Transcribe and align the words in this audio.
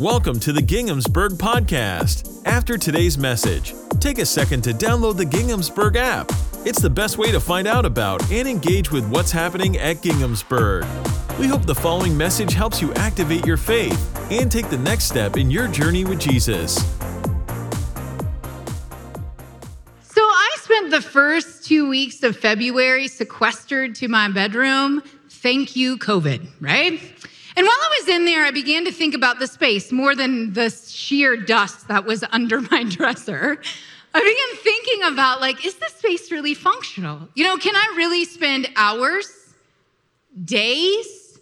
Welcome 0.00 0.40
to 0.40 0.52
the 0.52 0.60
Ginghamsburg 0.60 1.34
Podcast. 1.34 2.42
After 2.46 2.76
today's 2.76 3.16
message, 3.16 3.74
take 4.00 4.18
a 4.18 4.26
second 4.26 4.62
to 4.62 4.72
download 4.72 5.16
the 5.16 5.24
Ginghamsburg 5.24 5.94
app. 5.94 6.32
It's 6.66 6.80
the 6.80 6.90
best 6.90 7.16
way 7.16 7.30
to 7.30 7.38
find 7.38 7.68
out 7.68 7.86
about 7.86 8.28
and 8.32 8.48
engage 8.48 8.90
with 8.90 9.08
what's 9.08 9.30
happening 9.30 9.76
at 9.78 9.98
Ginghamsburg. 9.98 10.82
We 11.38 11.46
hope 11.46 11.64
the 11.64 11.76
following 11.76 12.16
message 12.16 12.54
helps 12.54 12.82
you 12.82 12.92
activate 12.94 13.46
your 13.46 13.56
faith 13.56 14.20
and 14.32 14.50
take 14.50 14.68
the 14.68 14.78
next 14.78 15.04
step 15.04 15.36
in 15.36 15.48
your 15.48 15.68
journey 15.68 16.04
with 16.04 16.18
Jesus. 16.18 16.74
So 20.02 20.20
I 20.20 20.56
spent 20.56 20.90
the 20.90 21.02
first 21.02 21.66
two 21.66 21.88
weeks 21.88 22.24
of 22.24 22.36
February 22.36 23.06
sequestered 23.06 23.94
to 23.94 24.08
my 24.08 24.28
bedroom. 24.28 25.04
Thank 25.28 25.76
you, 25.76 25.98
COVID, 25.98 26.48
right? 26.60 27.00
And 27.56 27.64
while 27.64 27.76
I 27.76 27.98
was 28.00 28.08
in 28.08 28.24
there, 28.24 28.44
I 28.44 28.50
began 28.50 28.84
to 28.84 28.92
think 28.92 29.14
about 29.14 29.38
the 29.38 29.46
space 29.46 29.92
more 29.92 30.16
than 30.16 30.52
the 30.54 30.70
sheer 30.70 31.36
dust 31.36 31.86
that 31.88 32.04
was 32.04 32.24
under 32.32 32.60
my 32.60 32.84
dresser. 32.84 33.60
I 34.16 34.20
began 34.20 34.62
thinking 34.62 35.12
about, 35.12 35.40
like, 35.40 35.64
is 35.64 35.74
this 35.76 35.92
space 35.94 36.30
really 36.30 36.54
functional? 36.54 37.28
You 37.34 37.44
know, 37.44 37.56
can 37.56 37.74
I 37.74 37.94
really 37.96 38.24
spend 38.24 38.68
hours, 38.76 39.54
days, 40.44 41.38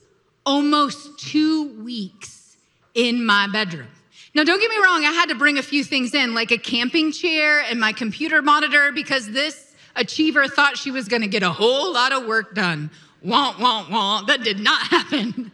almost 0.47 1.19
two 1.19 1.83
weeks 1.83 2.56
in 2.95 3.25
my 3.25 3.47
bedroom? 3.47 3.89
Now, 4.34 4.45
don't 4.45 4.59
get 4.59 4.70
me 4.70 4.79
wrong, 4.83 5.05
I 5.05 5.12
had 5.12 5.29
to 5.29 5.34
bring 5.34 5.59
a 5.59 5.62
few 5.62 5.84
things 5.84 6.15
in, 6.15 6.34
like 6.34 6.51
a 6.51 6.56
camping 6.56 7.12
chair 7.12 7.61
and 7.61 7.79
my 7.79 7.92
computer 7.92 8.41
monitor, 8.41 8.91
because 8.91 9.31
this 9.31 9.75
achiever 9.95 10.48
thought 10.48 10.79
she 10.79 10.91
was 10.91 11.09
gonna 11.09 11.27
get 11.27 11.42
a 11.42 11.51
whole 11.51 11.92
lot 11.92 12.12
of 12.12 12.25
work 12.27 12.55
done. 12.55 12.91
Womp, 13.25 13.55
womp, 13.55 13.87
womp. 13.87 14.27
That 14.29 14.42
did 14.42 14.59
not 14.59 14.81
happen. 14.89 15.53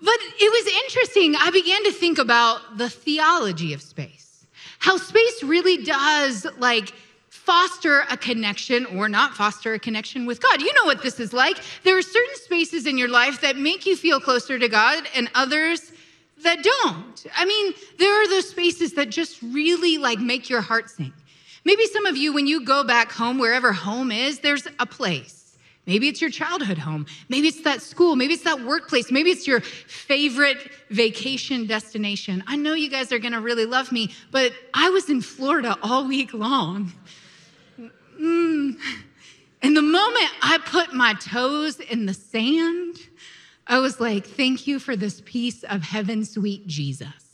But 0.00 0.18
it 0.20 0.66
was 0.66 0.74
interesting. 0.84 1.34
I 1.36 1.50
began 1.50 1.84
to 1.84 1.92
think 1.92 2.18
about 2.18 2.76
the 2.76 2.90
theology 2.90 3.72
of 3.72 3.80
space, 3.80 4.46
how 4.78 4.96
space 4.96 5.42
really 5.42 5.84
does 5.84 6.46
like 6.58 6.92
foster 7.30 8.00
a 8.10 8.16
connection 8.16 8.86
or 8.86 9.08
not 9.08 9.34
foster 9.34 9.74
a 9.74 9.78
connection 9.78 10.26
with 10.26 10.40
God. 10.40 10.60
You 10.60 10.72
know 10.74 10.84
what 10.84 11.02
this 11.02 11.20
is 11.20 11.32
like. 11.32 11.58
There 11.84 11.96
are 11.96 12.02
certain 12.02 12.34
spaces 12.36 12.86
in 12.86 12.98
your 12.98 13.08
life 13.08 13.40
that 13.40 13.56
make 13.56 13.86
you 13.86 13.96
feel 13.96 14.20
closer 14.20 14.58
to 14.58 14.68
God 14.68 15.04
and 15.14 15.30
others 15.34 15.92
that 16.42 16.62
don't. 16.62 17.26
I 17.36 17.44
mean, 17.44 17.72
there 17.98 18.22
are 18.22 18.28
those 18.28 18.50
spaces 18.50 18.94
that 18.94 19.10
just 19.10 19.40
really 19.42 19.96
like 19.96 20.18
make 20.18 20.50
your 20.50 20.60
heart 20.60 20.90
sing. 20.90 21.12
Maybe 21.64 21.86
some 21.86 22.04
of 22.06 22.16
you, 22.16 22.32
when 22.32 22.46
you 22.46 22.64
go 22.64 22.84
back 22.84 23.12
home, 23.12 23.38
wherever 23.38 23.72
home 23.72 24.12
is, 24.12 24.40
there's 24.40 24.66
a 24.78 24.86
place 24.86 25.35
Maybe 25.86 26.08
it's 26.08 26.20
your 26.20 26.30
childhood 26.30 26.78
home. 26.78 27.06
Maybe 27.28 27.48
it's 27.48 27.62
that 27.62 27.80
school. 27.80 28.16
Maybe 28.16 28.34
it's 28.34 28.42
that 28.42 28.60
workplace. 28.62 29.12
Maybe 29.12 29.30
it's 29.30 29.46
your 29.46 29.60
favorite 29.60 30.58
vacation 30.90 31.66
destination. 31.66 32.42
I 32.46 32.56
know 32.56 32.74
you 32.74 32.90
guys 32.90 33.12
are 33.12 33.20
going 33.20 33.32
to 33.32 33.40
really 33.40 33.66
love 33.66 33.92
me, 33.92 34.12
but 34.32 34.52
I 34.74 34.90
was 34.90 35.08
in 35.08 35.20
Florida 35.22 35.76
all 35.82 36.08
week 36.08 36.34
long. 36.34 36.92
Mm. 38.20 38.78
And 39.62 39.76
the 39.76 39.82
moment 39.82 40.30
I 40.42 40.58
put 40.58 40.92
my 40.92 41.14
toes 41.14 41.78
in 41.78 42.06
the 42.06 42.14
sand, 42.14 42.96
I 43.66 43.78
was 43.78 44.00
like, 44.00 44.26
thank 44.26 44.66
you 44.66 44.78
for 44.78 44.96
this 44.96 45.22
piece 45.24 45.62
of 45.64 45.82
heaven, 45.82 46.24
sweet 46.24 46.66
Jesus. 46.66 47.25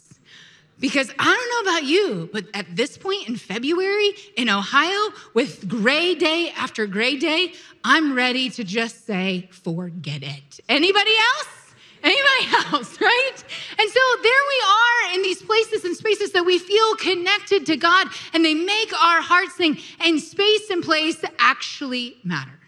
Because 0.83 1.13
I 1.17 1.25
don't 1.25 1.65
know 1.65 1.71
about 1.71 1.85
you, 1.85 2.29
but 2.33 2.47
at 2.55 2.75
this 2.75 2.99
point 2.99 3.29
in 3.29 3.37
February 3.37 4.11
in 4.37 4.49
Ohio, 4.49 5.11
with 5.33 5.69
gray 5.69 6.17
day 6.17 6.53
after 6.57 6.89
gray 6.89 7.17
day, 7.17 7.53
I'm 7.85 8.15
ready 8.15 8.51
to 8.51 8.65
just 8.65 9.07
say, 9.07 9.49
forget 9.53 10.25
it. 10.25 10.59
Anybody 10.69 11.13
else? 11.37 11.75
Anybody 12.03 12.57
else, 12.75 13.01
right? 13.01 13.45
And 13.79 13.91
so 13.91 14.01
there 14.25 14.43
we 14.49 14.65
are 14.67 15.15
in 15.15 15.23
these 15.23 15.41
places 15.41 15.85
and 15.85 15.97
spaces 15.97 16.33
that 16.33 16.45
we 16.45 16.59
feel 16.59 16.97
connected 16.97 17.65
to 17.67 17.77
God 17.77 18.09
and 18.35 18.45
they 18.45 18.55
make 18.55 18.93
our 18.93 19.23
hearts 19.23 19.55
sing, 19.55 19.79
and 20.01 20.21
space 20.21 20.69
and 20.69 20.83
place 20.83 21.23
actually 21.39 22.17
matter. 22.25 22.59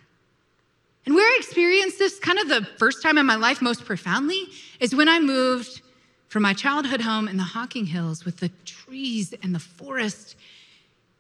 And 1.05 1.16
where 1.16 1.27
I 1.27 1.37
experienced 1.41 1.99
this 1.99 2.21
kind 2.21 2.39
of 2.39 2.49
the 2.49 2.65
first 2.78 3.03
time 3.03 3.19
in 3.19 3.27
my 3.27 3.34
life 3.34 3.60
most 3.60 3.84
profoundly 3.84 4.44
is 4.78 4.94
when 4.94 5.09
I 5.09 5.19
moved 5.19 5.83
from 6.34 6.43
my 6.43 6.53
childhood 6.53 7.00
home 7.00 7.28
in 7.28 7.37
the 7.37 7.45
Hocking 7.45 7.87
Hills 7.87 8.25
with 8.25 8.39
the 8.39 8.50
trees 8.65 9.33
and 9.41 9.55
the 9.55 9.61
forest 9.61 10.34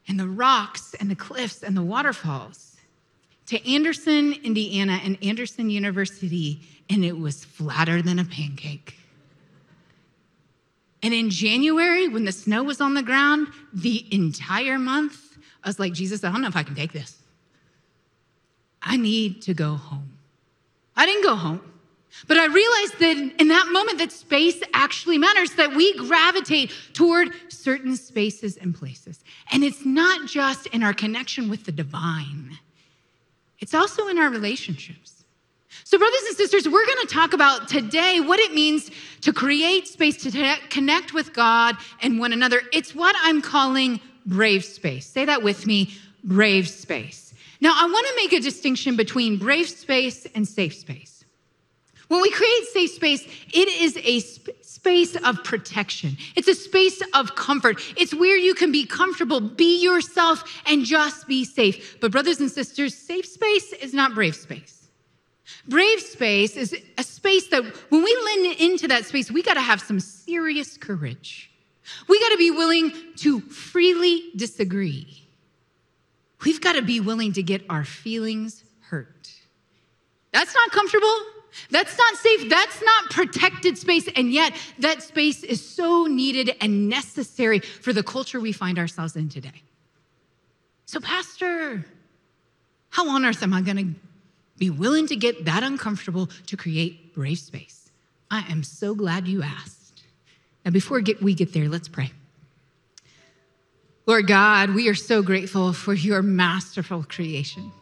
and 0.08 0.18
the 0.18 0.26
rocks 0.26 0.92
and 0.98 1.08
the 1.08 1.14
cliffs 1.14 1.62
and 1.62 1.76
the 1.76 1.82
waterfalls 1.82 2.74
to 3.46 3.72
Anderson, 3.72 4.32
Indiana, 4.42 4.98
and 5.04 5.16
Anderson 5.22 5.70
University, 5.70 6.62
and 6.90 7.04
it 7.04 7.16
was 7.16 7.44
flatter 7.44 8.02
than 8.02 8.18
a 8.18 8.24
pancake. 8.24 8.96
And 11.00 11.14
in 11.14 11.30
January, 11.30 12.08
when 12.08 12.24
the 12.24 12.32
snow 12.32 12.64
was 12.64 12.80
on 12.80 12.94
the 12.94 13.02
ground, 13.04 13.46
the 13.72 14.04
entire 14.10 14.80
month, 14.80 15.38
I 15.62 15.68
was 15.68 15.78
like, 15.78 15.92
Jesus, 15.92 16.24
I 16.24 16.32
don't 16.32 16.42
know 16.42 16.48
if 16.48 16.56
I 16.56 16.64
can 16.64 16.74
take 16.74 16.92
this. 16.92 17.22
I 18.82 18.96
need 18.96 19.42
to 19.42 19.54
go 19.54 19.76
home. 19.76 20.18
I 20.96 21.06
didn't 21.06 21.22
go 21.22 21.36
home. 21.36 21.73
But 22.26 22.38
I 22.38 22.46
realized 22.46 22.98
that 23.00 23.40
in 23.40 23.48
that 23.48 23.68
moment 23.70 23.98
that 23.98 24.12
space 24.12 24.62
actually 24.72 25.18
matters, 25.18 25.52
that 25.54 25.74
we 25.74 25.96
gravitate 25.96 26.72
toward 26.92 27.32
certain 27.48 27.96
spaces 27.96 28.56
and 28.56 28.74
places. 28.74 29.22
And 29.52 29.62
it's 29.62 29.84
not 29.84 30.26
just 30.26 30.66
in 30.68 30.82
our 30.82 30.94
connection 30.94 31.50
with 31.50 31.64
the 31.64 31.72
divine, 31.72 32.58
it's 33.58 33.74
also 33.74 34.08
in 34.08 34.18
our 34.18 34.30
relationships. 34.30 35.24
So, 35.82 35.98
brothers 35.98 36.22
and 36.28 36.36
sisters, 36.36 36.66
we're 36.66 36.86
going 36.86 37.00
to 37.02 37.08
talk 37.08 37.32
about 37.32 37.68
today 37.68 38.20
what 38.20 38.38
it 38.38 38.54
means 38.54 38.90
to 39.22 39.32
create 39.32 39.88
space 39.88 40.22
to 40.22 40.56
connect 40.70 41.12
with 41.12 41.32
God 41.32 41.76
and 42.00 42.18
one 42.18 42.32
another. 42.32 42.62
It's 42.72 42.94
what 42.94 43.14
I'm 43.22 43.42
calling 43.42 44.00
brave 44.24 44.64
space. 44.64 45.06
Say 45.06 45.24
that 45.24 45.42
with 45.42 45.66
me 45.66 45.94
brave 46.22 46.68
space. 46.68 47.34
Now, 47.60 47.74
I 47.76 47.86
want 47.86 48.06
to 48.06 48.14
make 48.16 48.32
a 48.32 48.40
distinction 48.40 48.96
between 48.96 49.36
brave 49.36 49.68
space 49.68 50.26
and 50.34 50.46
safe 50.46 50.74
space. 50.74 51.13
When 52.14 52.22
we 52.22 52.30
create 52.30 52.64
safe 52.72 52.92
space, 52.92 53.26
it 53.52 53.68
is 53.68 53.96
a 53.96 54.20
sp- 54.22 54.54
space 54.62 55.16
of 55.16 55.42
protection. 55.42 56.16
It's 56.36 56.46
a 56.46 56.54
space 56.54 57.02
of 57.12 57.34
comfort. 57.34 57.80
It's 57.96 58.14
where 58.14 58.36
you 58.36 58.54
can 58.54 58.70
be 58.70 58.86
comfortable, 58.86 59.40
be 59.40 59.82
yourself, 59.82 60.44
and 60.64 60.84
just 60.84 61.26
be 61.26 61.44
safe. 61.44 61.98
But, 62.00 62.12
brothers 62.12 62.38
and 62.38 62.48
sisters, 62.48 62.96
safe 62.96 63.26
space 63.26 63.72
is 63.72 63.92
not 63.92 64.14
brave 64.14 64.36
space. 64.36 64.90
Brave 65.66 65.98
space 65.98 66.56
is 66.56 66.80
a 66.96 67.02
space 67.02 67.48
that 67.48 67.64
when 67.90 68.04
we 68.04 68.16
lean 68.26 68.60
into 68.60 68.86
that 68.86 69.06
space, 69.06 69.28
we 69.28 69.42
got 69.42 69.54
to 69.54 69.60
have 69.60 69.80
some 69.80 69.98
serious 69.98 70.76
courage. 70.76 71.50
We 72.08 72.20
got 72.20 72.28
to 72.28 72.38
be 72.38 72.52
willing 72.52 72.92
to 73.16 73.40
freely 73.40 74.30
disagree. 74.36 75.26
We've 76.44 76.60
got 76.60 76.74
to 76.74 76.82
be 76.82 77.00
willing 77.00 77.32
to 77.32 77.42
get 77.42 77.64
our 77.68 77.84
feelings 77.84 78.62
hurt. 78.82 79.32
That's 80.30 80.54
not 80.54 80.70
comfortable. 80.70 81.33
That's 81.70 81.96
not 81.96 82.14
safe. 82.16 82.48
That's 82.48 82.82
not 82.82 83.10
protected 83.10 83.78
space. 83.78 84.08
And 84.16 84.32
yet, 84.32 84.54
that 84.78 85.02
space 85.02 85.42
is 85.42 85.66
so 85.66 86.06
needed 86.06 86.56
and 86.60 86.88
necessary 86.88 87.60
for 87.60 87.92
the 87.92 88.02
culture 88.02 88.40
we 88.40 88.52
find 88.52 88.78
ourselves 88.78 89.16
in 89.16 89.28
today. 89.28 89.62
So, 90.86 91.00
Pastor, 91.00 91.84
how 92.90 93.08
on 93.08 93.24
earth 93.24 93.42
am 93.42 93.52
I 93.52 93.62
going 93.62 93.76
to 93.76 94.00
be 94.58 94.70
willing 94.70 95.06
to 95.08 95.16
get 95.16 95.44
that 95.46 95.62
uncomfortable 95.62 96.28
to 96.46 96.56
create 96.56 97.14
brave 97.14 97.38
space? 97.38 97.90
I 98.30 98.50
am 98.50 98.62
so 98.62 98.94
glad 98.94 99.26
you 99.28 99.42
asked. 99.42 100.02
Now, 100.64 100.70
before 100.70 101.02
we 101.20 101.34
get 101.34 101.52
there, 101.52 101.68
let's 101.68 101.88
pray. 101.88 102.12
Lord 104.06 104.26
God, 104.26 104.70
we 104.74 104.88
are 104.88 104.94
so 104.94 105.22
grateful 105.22 105.72
for 105.72 105.94
your 105.94 106.20
masterful 106.20 107.04
creation 107.04 107.72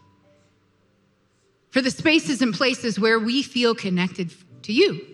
for 1.73 1.81
the 1.81 1.91
spaces 1.91 2.43
and 2.43 2.55
places 2.55 3.01
where 3.01 3.19
we 3.19 3.43
feel 3.43 3.75
connected 3.75 4.31
to 4.63 4.73
you. 4.73 5.05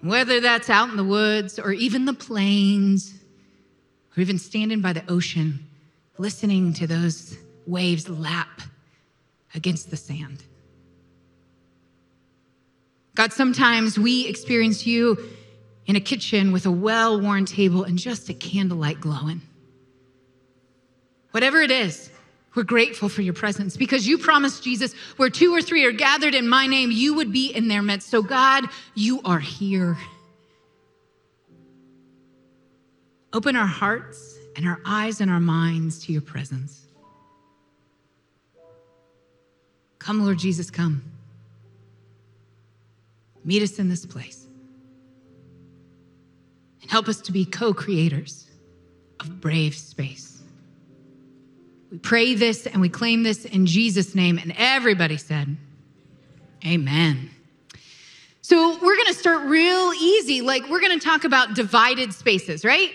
Whether 0.00 0.40
that's 0.40 0.68
out 0.68 0.90
in 0.90 0.96
the 0.96 1.04
woods 1.04 1.58
or 1.58 1.72
even 1.72 2.04
the 2.04 2.12
plains, 2.12 3.14
or 4.16 4.20
even 4.20 4.38
standing 4.38 4.80
by 4.80 4.92
the 4.92 5.04
ocean, 5.08 5.64
listening 6.18 6.72
to 6.74 6.86
those 6.86 7.38
waves 7.66 8.08
lap 8.08 8.62
against 9.54 9.90
the 9.90 9.96
sand. 9.96 10.42
God, 13.14 13.32
sometimes 13.32 13.98
we 13.98 14.26
experience 14.26 14.84
you 14.84 15.16
in 15.86 15.94
a 15.94 16.00
kitchen 16.00 16.50
with 16.50 16.66
a 16.66 16.70
well 16.70 17.20
worn 17.20 17.44
table 17.44 17.84
and 17.84 17.98
just 17.98 18.28
a 18.28 18.34
candlelight 18.34 19.00
glowing. 19.00 19.40
Whatever 21.30 21.62
it 21.62 21.70
is, 21.70 22.10
we're 22.56 22.64
grateful 22.64 23.10
for 23.10 23.22
your 23.22 23.34
presence 23.34 23.76
because 23.76 24.08
you 24.08 24.18
promised, 24.18 24.64
Jesus, 24.64 24.94
where 25.18 25.30
two 25.30 25.54
or 25.54 25.60
three 25.60 25.84
are 25.84 25.92
gathered 25.92 26.34
in 26.34 26.48
my 26.48 26.66
name, 26.66 26.90
you 26.90 27.14
would 27.14 27.30
be 27.30 27.48
in 27.48 27.68
their 27.68 27.82
midst. 27.82 28.08
So, 28.08 28.22
God, 28.22 28.64
you 28.94 29.20
are 29.24 29.38
here. 29.38 29.98
Open 33.32 33.54
our 33.56 33.66
hearts 33.66 34.38
and 34.56 34.66
our 34.66 34.80
eyes 34.86 35.20
and 35.20 35.30
our 35.30 35.40
minds 35.40 36.04
to 36.06 36.12
your 36.12 36.22
presence. 36.22 36.86
Come, 39.98 40.24
Lord 40.24 40.38
Jesus, 40.38 40.70
come. 40.70 41.04
Meet 43.44 43.62
us 43.62 43.78
in 43.78 43.88
this 43.88 44.06
place. 44.06 44.46
and 46.80 46.90
help 46.90 47.08
us 47.08 47.20
to 47.20 47.32
be 47.32 47.44
co 47.44 47.74
creators 47.74 48.48
of 49.20 49.40
brave 49.40 49.74
space. 49.74 50.35
We 51.90 51.98
pray 51.98 52.34
this 52.34 52.66
and 52.66 52.80
we 52.80 52.88
claim 52.88 53.22
this 53.22 53.44
in 53.44 53.66
Jesus' 53.66 54.14
name. 54.14 54.38
And 54.38 54.52
everybody 54.56 55.16
said, 55.16 55.56
Amen. 56.64 57.30
So 58.42 58.78
we're 58.80 58.96
going 58.96 59.06
to 59.06 59.14
start 59.14 59.44
real 59.46 59.92
easy. 59.92 60.40
Like 60.40 60.68
we're 60.68 60.80
going 60.80 60.98
to 60.98 61.04
talk 61.04 61.24
about 61.24 61.54
divided 61.54 62.12
spaces, 62.12 62.64
right? 62.64 62.92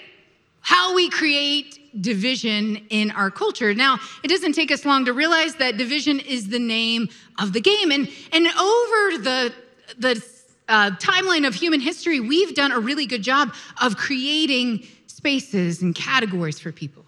How 0.61 0.95
we 0.95 1.09
create 1.09 2.01
division 2.01 2.77
in 2.89 3.11
our 3.11 3.29
culture. 3.29 3.73
Now, 3.73 3.99
it 4.23 4.29
doesn't 4.29 4.53
take 4.53 4.71
us 4.71 4.85
long 4.85 5.05
to 5.05 5.13
realize 5.13 5.55
that 5.55 5.77
division 5.77 6.19
is 6.19 6.49
the 6.49 6.59
name 6.59 7.09
of 7.39 7.53
the 7.53 7.61
game. 7.61 7.91
And, 7.91 8.09
and 8.31 8.47
over 8.47 9.17
the, 9.17 9.53
the 9.97 10.25
uh, 10.69 10.91
timeline 10.91 11.45
of 11.45 11.53
human 11.53 11.81
history, 11.81 12.19
we've 12.19 12.55
done 12.55 12.71
a 12.71 12.79
really 12.79 13.05
good 13.05 13.21
job 13.21 13.53
of 13.81 13.97
creating 13.97 14.87
spaces 15.07 15.81
and 15.81 15.93
categories 15.93 16.59
for 16.59 16.71
people. 16.71 17.03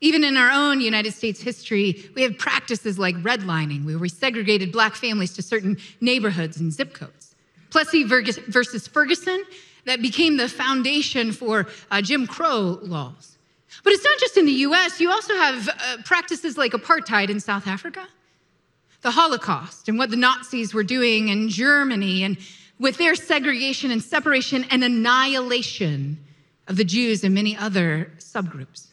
Even 0.00 0.24
in 0.24 0.36
our 0.36 0.50
own 0.50 0.80
United 0.80 1.12
States 1.12 1.40
history, 1.40 2.10
we 2.14 2.22
have 2.22 2.36
practices 2.36 2.98
like 2.98 3.16
redlining, 3.16 3.84
where 3.84 3.98
we 3.98 4.08
segregated 4.08 4.70
black 4.70 4.94
families 4.94 5.32
to 5.34 5.42
certain 5.42 5.78
neighborhoods 6.00 6.60
and 6.60 6.72
zip 6.72 6.92
codes. 6.92 7.34
Plessy 7.70 8.04
versus 8.04 8.86
Ferguson, 8.86 9.42
that 9.86 10.02
became 10.02 10.36
the 10.36 10.48
foundation 10.48 11.32
for 11.32 11.66
uh, 11.90 12.02
Jim 12.02 12.26
Crow 12.26 12.78
laws. 12.82 13.38
But 13.82 13.92
it's 13.92 14.04
not 14.04 14.18
just 14.18 14.36
in 14.36 14.44
the 14.44 14.52
US, 14.52 15.00
you 15.00 15.10
also 15.10 15.34
have 15.34 15.68
uh, 15.68 15.96
practices 16.04 16.58
like 16.58 16.72
apartheid 16.72 17.30
in 17.30 17.40
South 17.40 17.66
Africa, 17.66 18.06
the 19.02 19.12
Holocaust, 19.12 19.88
and 19.88 19.96
what 19.96 20.10
the 20.10 20.16
Nazis 20.16 20.74
were 20.74 20.82
doing 20.82 21.28
in 21.28 21.48
Germany, 21.48 22.24
and 22.24 22.36
with 22.78 22.98
their 22.98 23.14
segregation 23.14 23.90
and 23.90 24.02
separation 24.02 24.64
and 24.70 24.84
annihilation 24.84 26.18
of 26.66 26.76
the 26.76 26.84
Jews 26.84 27.22
and 27.22 27.34
many 27.34 27.56
other 27.56 28.12
subgroups. 28.18 28.88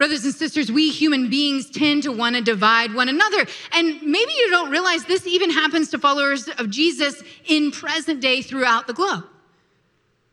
Brothers 0.00 0.24
and 0.24 0.34
sisters, 0.34 0.72
we 0.72 0.88
human 0.88 1.28
beings 1.28 1.68
tend 1.68 2.04
to 2.04 2.10
want 2.10 2.34
to 2.34 2.40
divide 2.40 2.94
one 2.94 3.10
another. 3.10 3.44
And 3.72 4.00
maybe 4.00 4.32
you 4.32 4.48
don't 4.48 4.70
realize 4.70 5.04
this 5.04 5.26
even 5.26 5.50
happens 5.50 5.90
to 5.90 5.98
followers 5.98 6.48
of 6.48 6.70
Jesus 6.70 7.22
in 7.44 7.70
present 7.70 8.22
day 8.22 8.40
throughout 8.40 8.86
the 8.86 8.94
globe. 8.94 9.26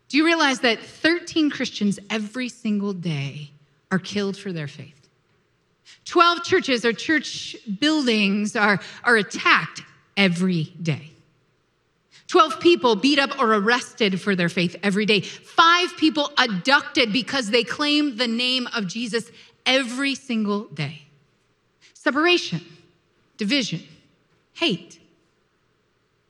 Do 0.08 0.16
you 0.16 0.26
realize 0.26 0.62
that 0.62 0.80
13 0.80 1.50
Christians 1.50 2.00
every 2.10 2.48
single 2.48 2.94
day 2.94 3.52
are 3.92 4.00
killed 4.00 4.38
for 4.38 4.54
their 4.54 4.70
faith? 4.70 5.10
12 6.06 6.46
churches 6.46 6.86
or 6.86 6.94
church 6.94 7.58
buildings 7.82 8.56
are, 8.56 8.80
are 9.04 9.18
attacked 9.18 9.82
every 10.16 10.72
day. 10.82 11.12
12 12.28 12.60
people 12.60 12.96
beat 12.96 13.20
up 13.20 13.40
or 13.40 13.54
arrested 13.54 14.20
for 14.20 14.36
their 14.36 14.50
faith 14.50 14.76
every 14.84 15.06
day. 15.06 15.22
Five 15.22 15.96
people 15.96 16.32
abducted 16.38 17.14
because 17.14 17.50
they 17.50 17.64
claim 17.64 18.18
the 18.18 18.28
name 18.28 18.68
of 18.76 18.88
Jesus 18.88 19.32
every 19.68 20.16
single 20.16 20.64
day. 20.70 21.04
Separation, 21.94 22.62
division, 23.38 23.84
hate. 24.54 25.00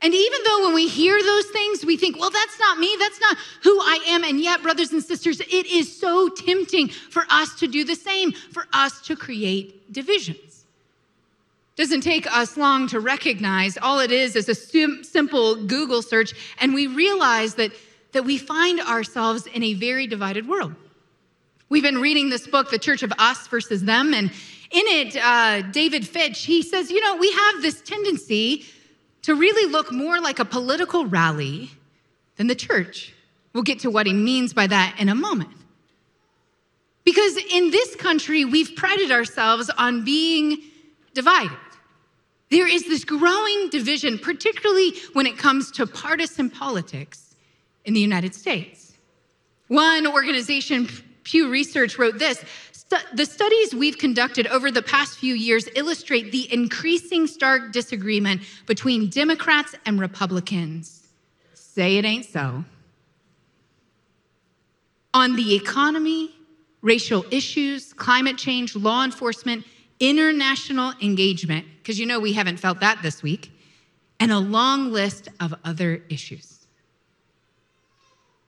And 0.02 0.14
even 0.14 0.40
though 0.46 0.66
when 0.66 0.76
we 0.76 0.88
hear 0.88 1.22
those 1.24 1.46
things, 1.48 1.86
we 1.86 1.98
think, 1.98 2.20
well, 2.20 2.30
that's 2.30 2.60
not 2.60 2.78
me, 2.78 2.96
that's 3.00 3.20
not 3.20 3.38
who 3.64 3.80
I 3.80 4.00
am. 4.10 4.24
And 4.24 4.40
yet, 4.40 4.62
brothers 4.62 4.92
and 4.92 5.04
sisters, 5.04 5.40
it 5.40 5.66
is 5.66 6.00
so 6.00 6.30
tempting 6.30 6.90
for 6.90 7.26
us 7.30 7.56
to 7.60 7.68
do 7.68 7.84
the 7.84 7.96
same, 7.96 8.32
for 8.32 8.68
us 8.74 9.02
to 9.04 9.16
create 9.16 9.92
divisions. 9.92 10.66
Doesn't 11.76 12.02
take 12.02 12.28
us 12.36 12.58
long 12.58 12.88
to 12.90 13.00
recognize 13.00 13.78
all 13.78 14.00
it 14.00 14.12
is 14.12 14.36
is 14.36 14.50
a 14.50 14.56
sim- 14.56 15.04
simple 15.04 15.56
Google 15.56 16.02
search, 16.02 16.34
and 16.60 16.74
we 16.74 16.88
realize 16.88 17.56
that, 17.56 17.72
that 18.14 18.24
we 18.24 18.38
find 18.38 18.80
ourselves 18.80 19.48
in 19.48 19.64
a 19.64 19.74
very 19.76 20.08
divided 20.08 20.48
world. 20.48 20.74
We've 21.70 21.84
been 21.84 22.00
reading 22.00 22.30
this 22.30 22.48
book, 22.48 22.72
The 22.72 22.80
Church 22.80 23.04
of 23.04 23.12
Us 23.18 23.46
versus 23.48 23.84
Them, 23.84 24.14
and 24.14 24.32
in 24.72 24.84
it, 24.88 25.18
uh, 25.18 25.64
David 25.64 26.08
Fitch, 26.08 26.46
he 26.46 26.62
says, 26.62 26.90
you 26.90 27.02
know, 27.02 27.18
we 27.18 27.30
have 27.32 27.62
this 27.62 27.82
tendency 27.82 28.66
to 29.24 29.36
really 29.36 29.70
look 29.70 29.92
more 29.92 30.22
like 30.22 30.40
a 30.40 30.46
political 30.46 31.06
rally 31.06 31.72
than 32.38 32.48
the 32.48 32.56
church. 32.56 33.14
We'll 33.54 33.64
get 33.64 33.80
to 33.80 33.90
what 33.90 34.06
he 34.06 34.14
means 34.14 34.54
by 34.54 34.68
that 34.68 34.96
in 34.98 35.10
a 35.10 35.16
moment. 35.16 35.52
Because 37.04 37.38
in 37.38 37.72
this 37.72 37.96
country, 37.96 38.46
we've 38.46 38.76
prided 38.76 39.12
ourselves 39.12 39.70
on 39.78 40.06
being 40.06 40.62
divided. 41.14 41.58
There 42.50 42.68
is 42.68 42.84
this 42.86 43.04
growing 43.04 43.70
division, 43.70 44.20
particularly 44.20 44.94
when 45.14 45.26
it 45.26 45.38
comes 45.38 45.72
to 45.72 45.86
partisan 45.86 46.50
politics 46.50 47.36
in 47.84 47.94
the 47.94 48.00
United 48.00 48.34
States. 48.34 48.94
One 49.68 50.08
organization 50.08 50.88
Pew 51.28 51.50
Research 51.50 52.00
wrote 52.00 52.18
this 52.18 52.44
The 53.14 53.26
studies 53.26 53.76
we've 53.76 53.98
conducted 53.98 54.48
over 54.48 54.72
the 54.72 54.82
past 54.82 55.18
few 55.18 55.36
years 55.36 55.68
illustrate 55.76 56.32
the 56.32 56.52
increasing 56.54 57.28
stark 57.28 57.74
disagreement 57.74 58.42
between 58.66 59.10
Democrats 59.10 59.76
and 59.86 60.00
Republicans. 60.00 61.10
Say 61.54 61.98
it 61.98 62.06
ain't 62.06 62.26
so. 62.26 62.64
On 65.14 65.36
the 65.36 65.54
economy, 65.54 66.34
racial 66.82 67.26
issues, 67.30 67.92
climate 67.92 68.38
change, 68.38 68.74
law 68.74 69.04
enforcement, 69.04 69.66
international 70.00 70.94
engagement, 71.02 71.66
because 71.80 72.00
you 72.00 72.06
know 72.06 72.22
we 72.22 72.32
haven't 72.32 72.58
felt 72.58 72.80
that 72.80 73.02
this 73.02 73.22
week, 73.22 73.52
and 74.22 74.32
a 74.32 74.40
long 74.40 74.94
list 74.94 75.28
of 75.42 75.54
other 75.66 76.04
issues. 76.10 76.57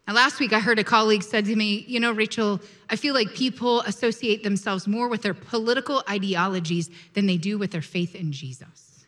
Now, 0.10 0.16
last 0.16 0.40
week 0.40 0.54
I 0.54 0.60
heard 0.60 0.80
a 0.80 0.84
colleague 0.84 1.22
said 1.22 1.46
to 1.46 1.56
me, 1.56 1.86
You 1.88 2.00
know, 2.00 2.12
Rachel, 2.12 2.60
I 2.90 2.96
feel 2.96 3.14
like 3.14 3.36
people 3.36 3.82
associate 3.82 4.42
themselves 4.42 4.88
more 4.88 5.08
with 5.08 5.22
their 5.22 5.36
political 5.36 6.02
ideologies 6.10 6.90
than 7.14 7.28
they 7.28 7.38
do 7.38 7.60
with 7.60 7.70
their 7.70 7.84
faith 7.84 8.16
in 8.16 8.32
Jesus. 8.32 9.06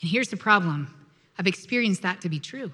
And 0.00 0.08
here's 0.12 0.28
the 0.28 0.36
problem 0.36 0.94
I've 1.36 1.48
experienced 1.48 2.02
that 2.02 2.20
to 2.20 2.28
be 2.28 2.38
true. 2.38 2.70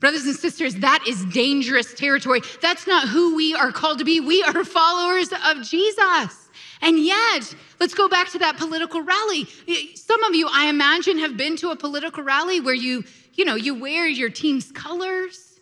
Brothers 0.00 0.24
and 0.24 0.34
sisters, 0.34 0.76
that 0.76 1.04
is 1.06 1.22
dangerous 1.26 1.92
territory. 1.92 2.40
That's 2.62 2.86
not 2.86 3.08
who 3.08 3.36
we 3.36 3.54
are 3.54 3.72
called 3.72 3.98
to 3.98 4.06
be. 4.06 4.20
We 4.20 4.42
are 4.42 4.64
followers 4.64 5.34
of 5.44 5.62
Jesus. 5.64 6.48
And 6.80 6.98
yet, 6.98 7.54
let's 7.78 7.92
go 7.92 8.08
back 8.08 8.30
to 8.30 8.38
that 8.38 8.56
political 8.56 9.02
rally. 9.02 9.46
Some 9.96 10.24
of 10.24 10.34
you, 10.34 10.48
I 10.50 10.70
imagine, 10.70 11.18
have 11.18 11.36
been 11.36 11.56
to 11.58 11.72
a 11.72 11.76
political 11.76 12.24
rally 12.24 12.60
where 12.60 12.74
you 12.74 13.04
you 13.34 13.44
know, 13.44 13.54
you 13.54 13.74
wear 13.74 14.06
your 14.06 14.30
team's 14.30 14.70
colors, 14.72 15.58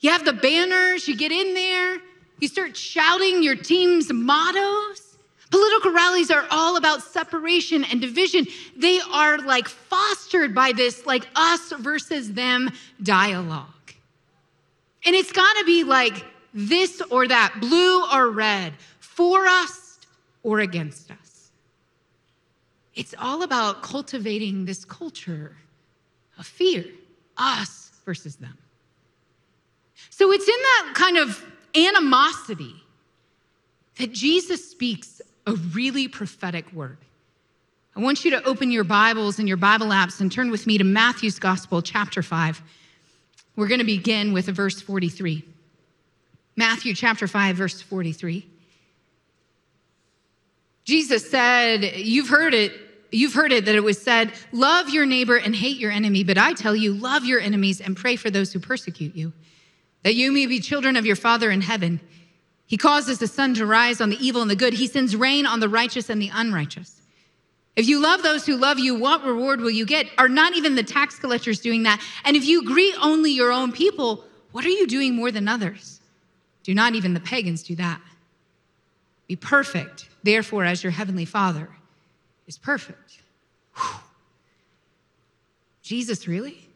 you 0.00 0.10
have 0.10 0.24
the 0.24 0.32
banners, 0.32 1.08
you 1.08 1.16
get 1.16 1.32
in 1.32 1.54
there, 1.54 1.98
you 2.40 2.48
start 2.48 2.76
shouting 2.76 3.42
your 3.42 3.56
team's 3.56 4.12
mottos. 4.12 5.02
Political 5.50 5.92
rallies 5.92 6.30
are 6.30 6.44
all 6.50 6.76
about 6.76 7.02
separation 7.02 7.84
and 7.84 8.00
division. 8.00 8.46
They 8.76 9.00
are 9.12 9.38
like 9.38 9.68
fostered 9.68 10.54
by 10.54 10.72
this 10.72 11.06
like 11.06 11.26
us 11.34 11.72
versus 11.78 12.32
them 12.32 12.70
dialogue. 13.02 13.66
And 15.06 15.14
it's 15.14 15.32
got 15.32 15.56
to 15.58 15.64
be 15.64 15.84
like 15.84 16.24
this 16.52 17.00
or 17.10 17.28
that, 17.28 17.54
blue 17.60 18.04
or 18.12 18.30
red, 18.30 18.74
for 18.98 19.46
us 19.46 19.98
or 20.42 20.60
against 20.60 21.10
us. 21.10 21.50
It's 22.94 23.14
all 23.18 23.42
about 23.42 23.82
cultivating 23.82 24.64
this 24.64 24.84
culture 24.84 25.56
of 26.38 26.46
fear 26.46 26.84
us 27.36 27.90
versus 28.04 28.36
them. 28.36 28.56
So 30.10 30.32
it's 30.32 30.48
in 30.48 30.54
that 30.54 30.92
kind 30.94 31.18
of 31.18 31.44
animosity 31.74 32.74
that 33.98 34.12
Jesus 34.12 34.70
speaks 34.70 35.20
a 35.46 35.52
really 35.52 36.08
prophetic 36.08 36.72
word. 36.72 36.98
I 37.94 38.00
want 38.00 38.24
you 38.24 38.30
to 38.32 38.44
open 38.44 38.70
your 38.70 38.84
Bibles 38.84 39.38
and 39.38 39.48
your 39.48 39.56
Bible 39.56 39.86
apps 39.86 40.20
and 40.20 40.30
turn 40.30 40.50
with 40.50 40.66
me 40.66 40.76
to 40.78 40.84
Matthew's 40.84 41.38
Gospel, 41.38 41.80
chapter 41.80 42.22
5. 42.22 42.62
We're 43.56 43.68
going 43.68 43.80
to 43.80 43.86
begin 43.86 44.34
with 44.34 44.46
verse 44.46 44.82
43. 44.82 45.42
Matthew 46.56 46.94
chapter 46.94 47.26
5, 47.26 47.56
verse 47.56 47.80
43. 47.80 48.46
Jesus 50.84 51.30
said, 51.30 51.96
You've 51.96 52.28
heard 52.28 52.54
it 52.54 52.72
You've 53.10 53.34
heard 53.34 53.52
it 53.52 53.64
that 53.66 53.74
it 53.74 53.84
was 53.84 54.00
said, 54.00 54.32
Love 54.52 54.90
your 54.90 55.06
neighbor 55.06 55.36
and 55.36 55.54
hate 55.54 55.78
your 55.78 55.90
enemy. 55.90 56.24
But 56.24 56.38
I 56.38 56.52
tell 56.52 56.74
you, 56.74 56.92
love 56.92 57.24
your 57.24 57.40
enemies 57.40 57.80
and 57.80 57.96
pray 57.96 58.16
for 58.16 58.30
those 58.30 58.52
who 58.52 58.58
persecute 58.58 59.14
you, 59.14 59.32
that 60.02 60.14
you 60.14 60.32
may 60.32 60.46
be 60.46 60.60
children 60.60 60.96
of 60.96 61.06
your 61.06 61.16
Father 61.16 61.50
in 61.50 61.60
heaven. 61.60 62.00
He 62.66 62.76
causes 62.76 63.18
the 63.18 63.28
sun 63.28 63.54
to 63.54 63.66
rise 63.66 64.00
on 64.00 64.10
the 64.10 64.18
evil 64.24 64.42
and 64.42 64.50
the 64.50 64.56
good, 64.56 64.74
He 64.74 64.86
sends 64.86 65.14
rain 65.14 65.46
on 65.46 65.60
the 65.60 65.68
righteous 65.68 66.10
and 66.10 66.20
the 66.20 66.30
unrighteous. 66.32 67.00
If 67.76 67.86
you 67.86 68.00
love 68.00 68.22
those 68.22 68.46
who 68.46 68.56
love 68.56 68.78
you, 68.78 68.94
what 68.94 69.22
reward 69.22 69.60
will 69.60 69.70
you 69.70 69.84
get? 69.84 70.06
Are 70.16 70.30
not 70.30 70.54
even 70.54 70.74
the 70.74 70.82
tax 70.82 71.18
collectors 71.18 71.60
doing 71.60 71.82
that? 71.82 72.02
And 72.24 72.34
if 72.34 72.46
you 72.46 72.64
greet 72.64 72.94
only 73.02 73.30
your 73.30 73.52
own 73.52 73.70
people, 73.70 74.24
what 74.52 74.64
are 74.64 74.70
you 74.70 74.86
doing 74.86 75.14
more 75.14 75.30
than 75.30 75.46
others? 75.46 76.00
Do 76.62 76.74
not 76.74 76.94
even 76.94 77.12
the 77.12 77.20
pagans 77.20 77.62
do 77.62 77.76
that. 77.76 78.00
Be 79.28 79.36
perfect, 79.36 80.08
therefore, 80.22 80.64
as 80.64 80.82
your 80.82 80.90
heavenly 80.90 81.26
Father 81.26 81.68
is 82.46 82.58
perfect. 82.58 83.20
Whew. 83.74 84.00
Jesus, 85.82 86.26
really? 86.26 86.66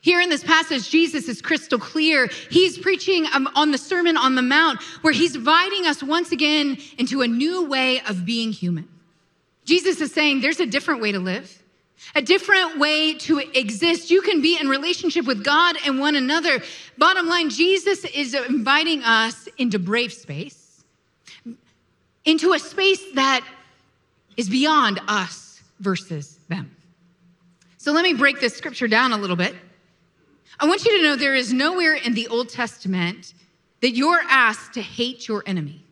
Here 0.00 0.20
in 0.20 0.30
this 0.30 0.44
passage, 0.44 0.88
Jesus 0.88 1.28
is 1.28 1.42
crystal 1.42 1.78
clear. 1.78 2.28
He's 2.50 2.78
preaching 2.78 3.26
um, 3.34 3.48
on 3.54 3.70
the 3.70 3.78
Sermon 3.78 4.16
on 4.16 4.34
the 4.34 4.42
Mount, 4.42 4.80
where 5.02 5.12
he's 5.12 5.36
inviting 5.36 5.86
us 5.86 6.02
once 6.02 6.32
again 6.32 6.78
into 6.96 7.22
a 7.22 7.28
new 7.28 7.66
way 7.66 8.00
of 8.02 8.24
being 8.24 8.52
human. 8.52 8.88
Jesus 9.64 10.00
is 10.00 10.12
saying 10.12 10.40
there's 10.40 10.60
a 10.60 10.66
different 10.66 11.00
way 11.00 11.12
to 11.12 11.18
live, 11.18 11.62
a 12.14 12.22
different 12.22 12.78
way 12.78 13.14
to 13.14 13.38
exist. 13.38 14.10
You 14.10 14.22
can 14.22 14.40
be 14.40 14.58
in 14.60 14.68
relationship 14.68 15.26
with 15.26 15.44
God 15.44 15.76
and 15.84 15.98
one 15.98 16.14
another. 16.14 16.60
Bottom 16.96 17.26
line, 17.26 17.50
Jesus 17.50 18.04
is 18.04 18.32
inviting 18.32 19.02
us 19.02 19.48
into 19.58 19.78
brave 19.78 20.12
space, 20.12 20.84
into 22.24 22.52
a 22.52 22.58
space 22.58 23.02
that 23.14 23.44
is 24.36 24.48
beyond 24.48 25.00
us 25.08 25.62
versus 25.80 26.38
them. 26.48 26.74
So 27.78 27.92
let 27.92 28.02
me 28.02 28.14
break 28.14 28.40
this 28.40 28.56
scripture 28.56 28.88
down 28.88 29.12
a 29.12 29.16
little 29.16 29.36
bit. 29.36 29.54
I 30.58 30.66
want 30.66 30.84
you 30.84 30.96
to 30.96 31.02
know 31.02 31.16
there 31.16 31.34
is 31.34 31.52
nowhere 31.52 31.94
in 31.94 32.14
the 32.14 32.28
Old 32.28 32.48
Testament 32.48 33.34
that 33.80 33.90
you're 33.90 34.22
asked 34.28 34.74
to 34.74 34.82
hate 34.82 35.28
your 35.28 35.42
enemy. 35.46 35.84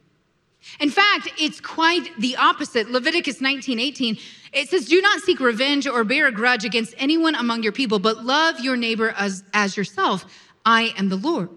In 0.81 0.91
fact, 0.91 1.29
it's 1.39 1.61
quite 1.61 2.09
the 2.19 2.37
opposite. 2.37 2.91
Leviticus 2.91 3.41
19 3.41 3.79
18, 3.79 4.19
it 4.53 4.71
says, 4.71 4.87
Do 4.87 5.01
not 5.01 5.21
seek 5.21 5.41
revenge 5.41 5.87
or 5.87 6.05
bear 6.05 6.29
a 6.29 6.33
grudge 6.33 6.65
against 6.65 6.95
anyone 6.97 7.35
among 7.35 7.63
your 7.63 7.73
people, 7.73 7.99
but 7.99 8.25
love 8.25 8.61
your 8.61 8.77
neighbor 8.77 9.11
as, 9.19 9.45
as 9.53 9.77
yourself. 9.77 10.25
I 10.65 10.95
am 10.97 11.11
the 11.11 11.17
Lord. 11.17 11.51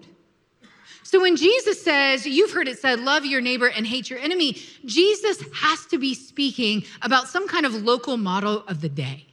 So 1.08 1.22
when 1.22 1.36
Jesus 1.36 1.82
says, 1.82 2.26
You've 2.26 2.52
heard 2.52 2.68
it 2.68 2.78
said, 2.78 3.00
love 3.00 3.24
your 3.24 3.40
neighbor 3.40 3.66
and 3.66 3.86
hate 3.86 4.10
your 4.10 4.18
enemy, 4.18 4.58
Jesus 4.84 5.42
has 5.54 5.86
to 5.86 5.96
be 5.96 6.12
speaking 6.12 6.84
about 7.00 7.28
some 7.28 7.48
kind 7.48 7.64
of 7.64 7.72
local 7.72 8.18
model 8.18 8.62
of 8.68 8.82
the 8.82 8.90
day. 8.90 9.24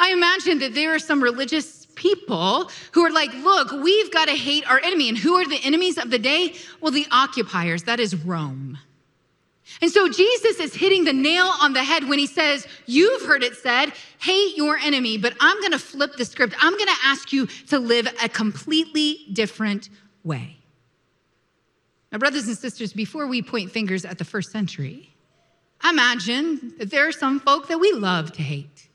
I 0.00 0.10
imagine 0.10 0.58
that 0.58 0.74
there 0.74 0.92
are 0.92 0.98
some 0.98 1.22
religious 1.22 1.86
people 1.94 2.68
who 2.90 3.02
are 3.02 3.12
like, 3.12 3.32
look, 3.44 3.70
we've 3.70 4.12
got 4.12 4.24
to 4.24 4.34
hate 4.34 4.68
our 4.68 4.80
enemy. 4.80 5.08
And 5.08 5.16
who 5.16 5.36
are 5.36 5.46
the 5.46 5.60
enemies 5.62 5.98
of 5.98 6.10
the 6.10 6.18
day? 6.18 6.54
Well, 6.80 6.90
the 6.90 7.06
occupiers, 7.12 7.84
that 7.84 8.00
is 8.00 8.16
Rome. 8.16 8.76
And 9.80 9.92
so 9.92 10.08
Jesus 10.08 10.58
is 10.58 10.74
hitting 10.74 11.04
the 11.04 11.12
nail 11.12 11.48
on 11.62 11.74
the 11.74 11.84
head 11.84 12.08
when 12.08 12.18
he 12.18 12.26
says, 12.26 12.66
You've 12.86 13.22
heard 13.22 13.44
it 13.44 13.54
said, 13.54 13.92
hate 14.18 14.56
your 14.56 14.76
enemy, 14.78 15.16
but 15.16 15.34
I'm 15.38 15.62
gonna 15.62 15.78
flip 15.78 16.16
the 16.16 16.24
script. 16.24 16.56
I'm 16.60 16.76
gonna 16.76 16.90
ask 17.04 17.32
you 17.32 17.46
to 17.68 17.78
live 17.78 18.08
a 18.20 18.28
completely 18.28 19.26
different 19.32 19.90
way. 20.24 20.57
Now, 22.10 22.18
brothers 22.18 22.46
and 22.48 22.56
sisters, 22.56 22.92
before 22.92 23.26
we 23.26 23.42
point 23.42 23.70
fingers 23.70 24.04
at 24.04 24.18
the 24.18 24.24
first 24.24 24.50
century, 24.50 25.14
imagine 25.88 26.74
that 26.78 26.90
there 26.90 27.06
are 27.06 27.12
some 27.12 27.40
folk 27.40 27.68
that 27.68 27.78
we 27.78 27.92
love 27.92 28.32
to 28.32 28.42
hate 28.42 28.88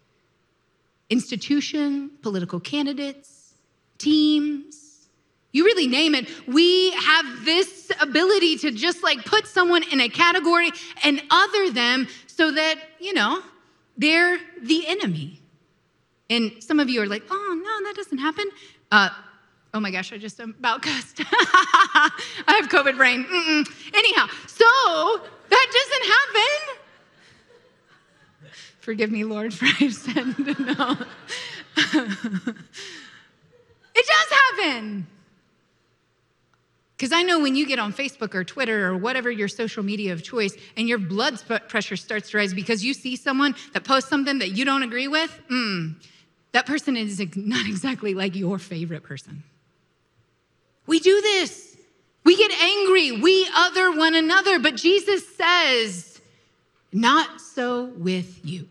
institution, 1.10 2.10
political 2.24 2.60
candidates, 2.60 3.54
teams. 4.00 5.08
You 5.52 5.66
really 5.66 5.86
name 5.86 6.16
it. 6.16 6.28
We 6.48 6.92
have 6.92 7.46
this 7.46 7.92
ability 8.02 8.58
to 8.60 8.72
just 8.72 9.04
like 9.04 9.24
put 9.24 9.46
someone 9.46 9.84
in 9.92 10.02
a 10.02 10.10
category 10.10 10.72
and 11.04 11.22
other 11.30 11.70
them 11.70 12.08
so 12.26 12.52
that, 12.52 12.76
you 13.00 13.14
know, 13.14 13.42
they're 13.96 14.40
the 14.62 14.88
enemy. 14.88 15.40
And 16.32 16.52
some 16.64 16.80
of 16.80 16.90
you 16.90 17.02
are 17.04 17.08
like, 17.08 17.24
oh, 17.30 17.62
no, 17.64 17.88
that 17.88 17.96
doesn't 17.96 18.18
happen. 18.18 18.46
Uh, 18.92 19.10
oh 19.74 19.80
my 19.80 19.92
gosh, 19.92 20.14
I 20.14 20.18
just 20.18 20.40
about 20.40 20.82
cussed. 20.82 21.22
I 21.30 22.12
have 22.48 22.70
COVID 22.70 22.96
brain. 22.98 23.26
Mm-mm. 23.26 23.94
Anyhow, 23.94 24.28
so 24.48 24.66
that 25.50 25.68
doesn't 25.74 26.06
happen. 26.12 26.80
Forgive 28.80 29.12
me, 29.12 29.24
Lord, 29.24 29.54
for 29.54 29.66
I've 29.80 29.94
said 29.94 30.38
no. 30.38 30.98
it 33.96 34.06
does 34.06 34.30
happen. 34.30 35.08
Because 36.98 37.12
I 37.12 37.24
know 37.24 37.40
when 37.40 37.56
you 37.56 37.66
get 37.66 37.80
on 37.80 37.92
Facebook 37.92 38.36
or 38.36 38.44
Twitter 38.44 38.88
or 38.88 38.98
whatever 38.98 39.32
your 39.32 39.48
social 39.48 39.84
media 39.84 40.14
of 40.14 40.24
choice 40.24 40.56
and 40.78 40.88
your 40.88 41.00
blood 41.00 41.42
pressure 41.68 41.96
starts 41.96 42.30
to 42.30 42.38
rise 42.38 42.54
because 42.54 42.86
you 42.86 42.94
see 42.94 43.16
someone 43.16 43.56
that 43.74 43.84
posts 43.84 44.10
something 44.10 44.40
that 44.40 44.52
you 44.52 44.64
don't 44.64 44.84
agree 44.84 45.08
with, 45.08 45.38
mm, 45.50 45.96
that 46.52 46.66
person 46.66 46.96
is 46.96 47.22
not 47.36 47.66
exactly 47.68 48.14
like 48.14 48.36
your 48.36 48.60
favorite 48.60 49.04
person. 49.04 49.44
We 50.86 51.00
do 51.00 51.22
this. 51.22 51.78
We 52.24 52.36
get 52.38 52.52
angry. 52.52 53.12
We 53.12 53.48
other 53.56 53.92
one 53.92 54.16
another. 54.16 54.60
But 54.60 54.76
Jesus 54.76 55.28
says, 55.36 56.22
not 56.92 57.42
so 57.42 57.86
with 57.86 58.40
you. 58.44 58.68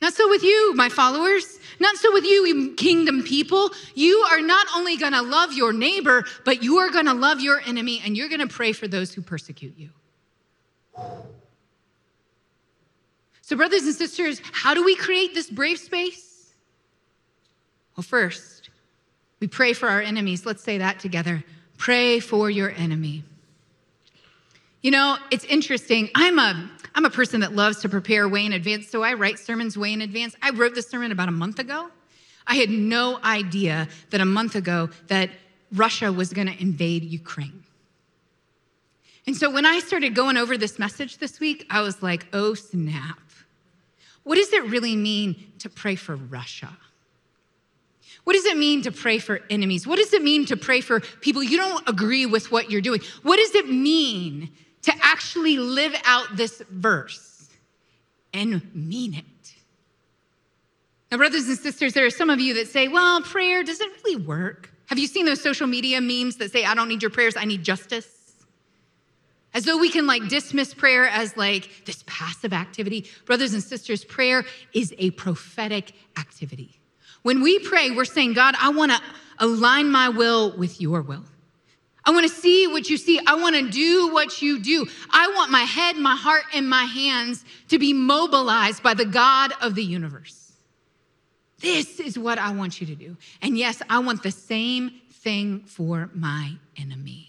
Not 0.00 0.14
so 0.14 0.28
with 0.28 0.44
you, 0.44 0.74
my 0.74 0.88
followers. 0.88 1.58
Not 1.80 1.96
so 1.96 2.12
with 2.12 2.24
you, 2.24 2.74
kingdom 2.76 3.22
people. 3.22 3.70
You 3.94 4.26
are 4.30 4.40
not 4.40 4.66
only 4.76 4.96
going 4.96 5.12
to 5.12 5.22
love 5.22 5.52
your 5.52 5.72
neighbor, 5.72 6.24
but 6.44 6.62
you 6.62 6.78
are 6.78 6.90
going 6.90 7.06
to 7.06 7.14
love 7.14 7.40
your 7.40 7.60
enemy 7.66 8.00
and 8.04 8.16
you're 8.16 8.28
going 8.28 8.40
to 8.40 8.46
pray 8.46 8.72
for 8.72 8.86
those 8.86 9.12
who 9.12 9.22
persecute 9.22 9.74
you. 9.76 9.90
So, 13.42 13.56
brothers 13.56 13.84
and 13.84 13.94
sisters, 13.94 14.42
how 14.52 14.74
do 14.74 14.84
we 14.84 14.94
create 14.94 15.34
this 15.34 15.48
brave 15.50 15.78
space? 15.78 16.52
Well, 17.96 18.04
first, 18.04 18.57
we 19.40 19.46
pray 19.46 19.72
for 19.72 19.88
our 19.88 20.00
enemies. 20.00 20.44
Let's 20.44 20.62
say 20.62 20.78
that 20.78 20.98
together. 21.00 21.44
Pray 21.76 22.20
for 22.20 22.50
your 22.50 22.70
enemy. 22.70 23.24
You 24.82 24.90
know, 24.90 25.16
it's 25.30 25.44
interesting. 25.44 26.10
I'm 26.14 26.38
a 26.38 26.70
I'm 26.94 27.04
a 27.04 27.10
person 27.10 27.40
that 27.40 27.52
loves 27.52 27.78
to 27.82 27.88
prepare 27.88 28.28
way 28.28 28.44
in 28.44 28.52
advance, 28.52 28.88
so 28.88 29.02
I 29.02 29.14
write 29.14 29.38
sermons 29.38 29.78
way 29.78 29.92
in 29.92 30.02
advance. 30.02 30.34
I 30.42 30.50
wrote 30.50 30.74
this 30.74 30.88
sermon 30.88 31.12
about 31.12 31.28
a 31.28 31.32
month 31.32 31.58
ago. 31.58 31.88
I 32.46 32.56
had 32.56 32.70
no 32.70 33.20
idea 33.22 33.88
that 34.10 34.20
a 34.20 34.24
month 34.24 34.56
ago 34.56 34.90
that 35.06 35.30
Russia 35.72 36.12
was 36.12 36.32
going 36.32 36.48
to 36.48 36.60
invade 36.60 37.04
Ukraine. 37.04 37.62
And 39.26 39.36
so 39.36 39.50
when 39.50 39.66
I 39.66 39.80
started 39.80 40.14
going 40.14 40.36
over 40.36 40.56
this 40.56 40.78
message 40.78 41.18
this 41.18 41.38
week, 41.38 41.66
I 41.70 41.82
was 41.82 42.02
like, 42.02 42.26
"Oh 42.32 42.54
snap. 42.54 43.20
What 44.24 44.36
does 44.36 44.52
it 44.52 44.64
really 44.64 44.96
mean 44.96 45.52
to 45.58 45.68
pray 45.68 45.94
for 45.94 46.16
Russia?" 46.16 46.76
What 48.28 48.34
does 48.34 48.44
it 48.44 48.58
mean 48.58 48.82
to 48.82 48.92
pray 48.92 49.18
for 49.18 49.40
enemies? 49.48 49.86
What 49.86 49.96
does 49.96 50.12
it 50.12 50.22
mean 50.22 50.44
to 50.46 50.56
pray 50.58 50.82
for 50.82 51.00
people 51.00 51.42
you 51.42 51.56
don't 51.56 51.88
agree 51.88 52.26
with 52.26 52.52
what 52.52 52.70
you're 52.70 52.82
doing? 52.82 53.00
What 53.22 53.38
does 53.38 53.54
it 53.54 53.70
mean 53.70 54.50
to 54.82 54.92
actually 55.02 55.58
live 55.58 55.94
out 56.04 56.36
this 56.36 56.62
verse 56.70 57.50
and 58.32 58.62
mean 58.74 59.14
it. 59.14 59.24
Now, 61.10 61.18
brothers 61.18 61.48
and 61.48 61.58
sisters, 61.58 61.94
there 61.94 62.06
are 62.06 62.10
some 62.10 62.30
of 62.30 62.40
you 62.40 62.54
that 62.54 62.68
say, 62.68 62.88
well, 62.88 63.22
prayer 63.22 63.62
doesn't 63.64 63.90
really 64.04 64.22
work. 64.22 64.70
Have 64.86 64.98
you 64.98 65.06
seen 65.06 65.26
those 65.26 65.42
social 65.42 65.66
media 65.66 66.00
memes 66.00 66.36
that 66.36 66.52
say, 66.52 66.64
I 66.64 66.74
don't 66.74 66.88
need 66.88 67.02
your 67.02 67.10
prayers, 67.10 67.36
I 67.36 67.44
need 67.44 67.62
justice? 67.64 68.06
As 69.54 69.64
though 69.64 69.78
we 69.78 69.90
can 69.90 70.06
like 70.06 70.28
dismiss 70.28 70.74
prayer 70.74 71.06
as 71.06 71.36
like 71.36 71.70
this 71.86 72.04
passive 72.06 72.52
activity. 72.52 73.06
Brothers 73.24 73.54
and 73.54 73.62
sisters, 73.62 74.04
prayer 74.04 74.44
is 74.74 74.94
a 74.98 75.10
prophetic 75.12 75.92
activity. 76.18 76.77
When 77.28 77.42
we 77.42 77.58
pray, 77.58 77.90
we're 77.90 78.06
saying, 78.06 78.32
God, 78.32 78.54
I 78.58 78.70
wanna 78.70 78.98
align 79.38 79.90
my 79.90 80.08
will 80.08 80.56
with 80.56 80.80
your 80.80 81.02
will. 81.02 81.26
I 82.02 82.10
want 82.10 82.26
to 82.26 82.34
see 82.34 82.66
what 82.66 82.88
you 82.88 82.96
see. 82.96 83.20
I 83.26 83.34
want 83.34 83.54
to 83.54 83.68
do 83.68 84.14
what 84.14 84.40
you 84.40 84.58
do. 84.58 84.86
I 85.10 85.30
want 85.36 85.50
my 85.50 85.64
head, 85.64 85.98
my 85.98 86.16
heart, 86.16 86.44
and 86.54 86.66
my 86.66 86.84
hands 86.84 87.44
to 87.68 87.78
be 87.78 87.92
mobilized 87.92 88.82
by 88.82 88.94
the 88.94 89.04
God 89.04 89.52
of 89.60 89.74
the 89.74 89.84
universe. 89.84 90.52
This 91.60 92.00
is 92.00 92.18
what 92.18 92.38
I 92.38 92.52
want 92.52 92.80
you 92.80 92.86
to 92.86 92.94
do. 92.94 93.18
And 93.42 93.58
yes, 93.58 93.82
I 93.90 93.98
want 93.98 94.22
the 94.22 94.30
same 94.30 94.92
thing 95.10 95.64
for 95.66 96.08
my 96.14 96.54
enemy. 96.78 97.28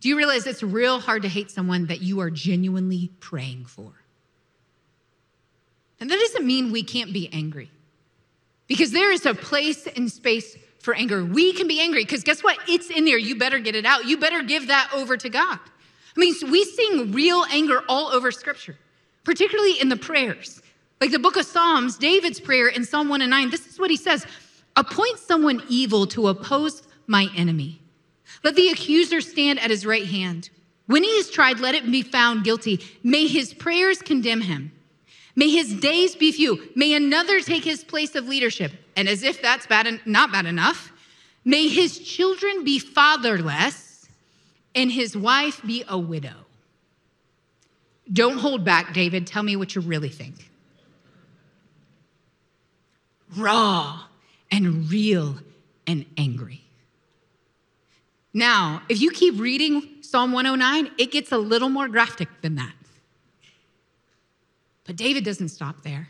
Do 0.00 0.10
you 0.10 0.18
realize 0.18 0.46
it's 0.46 0.62
real 0.62 1.00
hard 1.00 1.22
to 1.22 1.28
hate 1.28 1.50
someone 1.50 1.86
that 1.86 2.02
you 2.02 2.20
are 2.20 2.28
genuinely 2.28 3.10
praying 3.20 3.64
for? 3.64 3.92
And 5.98 6.10
that 6.10 6.18
doesn't 6.18 6.46
mean 6.46 6.72
we 6.72 6.82
can't 6.82 7.14
be 7.14 7.30
angry, 7.32 7.70
because 8.70 8.92
there 8.92 9.10
is 9.10 9.26
a 9.26 9.34
place 9.34 9.88
and 9.96 10.08
space 10.08 10.56
for 10.78 10.94
anger. 10.94 11.24
We 11.24 11.52
can 11.52 11.66
be 11.66 11.80
angry 11.80 12.04
because 12.04 12.22
guess 12.22 12.44
what? 12.44 12.56
It's 12.68 12.88
in 12.88 13.04
there. 13.04 13.18
You 13.18 13.34
better 13.34 13.58
get 13.58 13.74
it 13.74 13.84
out. 13.84 14.04
You 14.04 14.16
better 14.16 14.44
give 14.44 14.68
that 14.68 14.88
over 14.94 15.16
to 15.16 15.28
God. 15.28 15.58
I 16.16 16.20
mean, 16.20 16.34
we 16.48 16.64
sing 16.64 17.10
real 17.10 17.44
anger 17.50 17.82
all 17.88 18.12
over 18.12 18.30
scripture, 18.30 18.78
particularly 19.24 19.80
in 19.80 19.88
the 19.88 19.96
prayers. 19.96 20.62
Like 21.00 21.10
the 21.10 21.18
book 21.18 21.36
of 21.36 21.46
Psalms, 21.46 21.98
David's 21.98 22.38
prayer 22.38 22.68
in 22.68 22.84
Psalm 22.84 23.08
1 23.08 23.22
and 23.22 23.30
9, 23.30 23.50
this 23.50 23.66
is 23.66 23.80
what 23.80 23.90
he 23.90 23.96
says 23.96 24.24
Appoint 24.76 25.18
someone 25.18 25.64
evil 25.68 26.06
to 26.06 26.28
oppose 26.28 26.84
my 27.08 27.28
enemy. 27.36 27.82
Let 28.44 28.54
the 28.54 28.68
accuser 28.68 29.20
stand 29.20 29.58
at 29.58 29.70
his 29.70 29.84
right 29.84 30.06
hand. 30.06 30.48
When 30.86 31.02
he 31.02 31.10
is 31.10 31.28
tried, 31.28 31.58
let 31.58 31.74
it 31.74 31.90
be 31.90 32.02
found 32.02 32.44
guilty. 32.44 32.80
May 33.02 33.26
his 33.26 33.52
prayers 33.52 34.00
condemn 34.00 34.42
him. 34.42 34.70
May 35.40 35.48
his 35.48 35.72
days 35.72 36.14
be 36.16 36.32
few. 36.32 36.68
May 36.74 36.92
another 36.92 37.40
take 37.40 37.64
his 37.64 37.82
place 37.82 38.14
of 38.14 38.28
leadership. 38.28 38.72
And 38.94 39.08
as 39.08 39.22
if 39.22 39.40
that's 39.40 39.66
bad 39.66 39.86
and 39.86 39.98
not 40.04 40.30
bad 40.30 40.44
enough, 40.44 40.92
may 41.46 41.66
his 41.66 41.98
children 41.98 42.62
be 42.62 42.78
fatherless 42.78 44.06
and 44.74 44.92
his 44.92 45.16
wife 45.16 45.62
be 45.64 45.82
a 45.88 45.98
widow. 45.98 46.44
Don't 48.12 48.36
hold 48.36 48.66
back, 48.66 48.92
David. 48.92 49.26
Tell 49.26 49.42
me 49.42 49.56
what 49.56 49.74
you 49.74 49.80
really 49.80 50.10
think. 50.10 50.50
Raw, 53.34 53.98
and 54.50 54.90
real 54.90 55.36
and 55.86 56.04
angry. 56.18 56.64
Now, 58.34 58.82
if 58.90 59.00
you 59.00 59.10
keep 59.10 59.40
reading 59.40 60.02
Psalm 60.02 60.32
109, 60.32 60.92
it 60.98 61.10
gets 61.10 61.32
a 61.32 61.38
little 61.38 61.70
more 61.70 61.88
graphic 61.88 62.28
than 62.42 62.56
that. 62.56 62.74
But 64.90 64.96
David 64.96 65.24
doesn't 65.24 65.50
stop 65.50 65.84
there. 65.84 66.08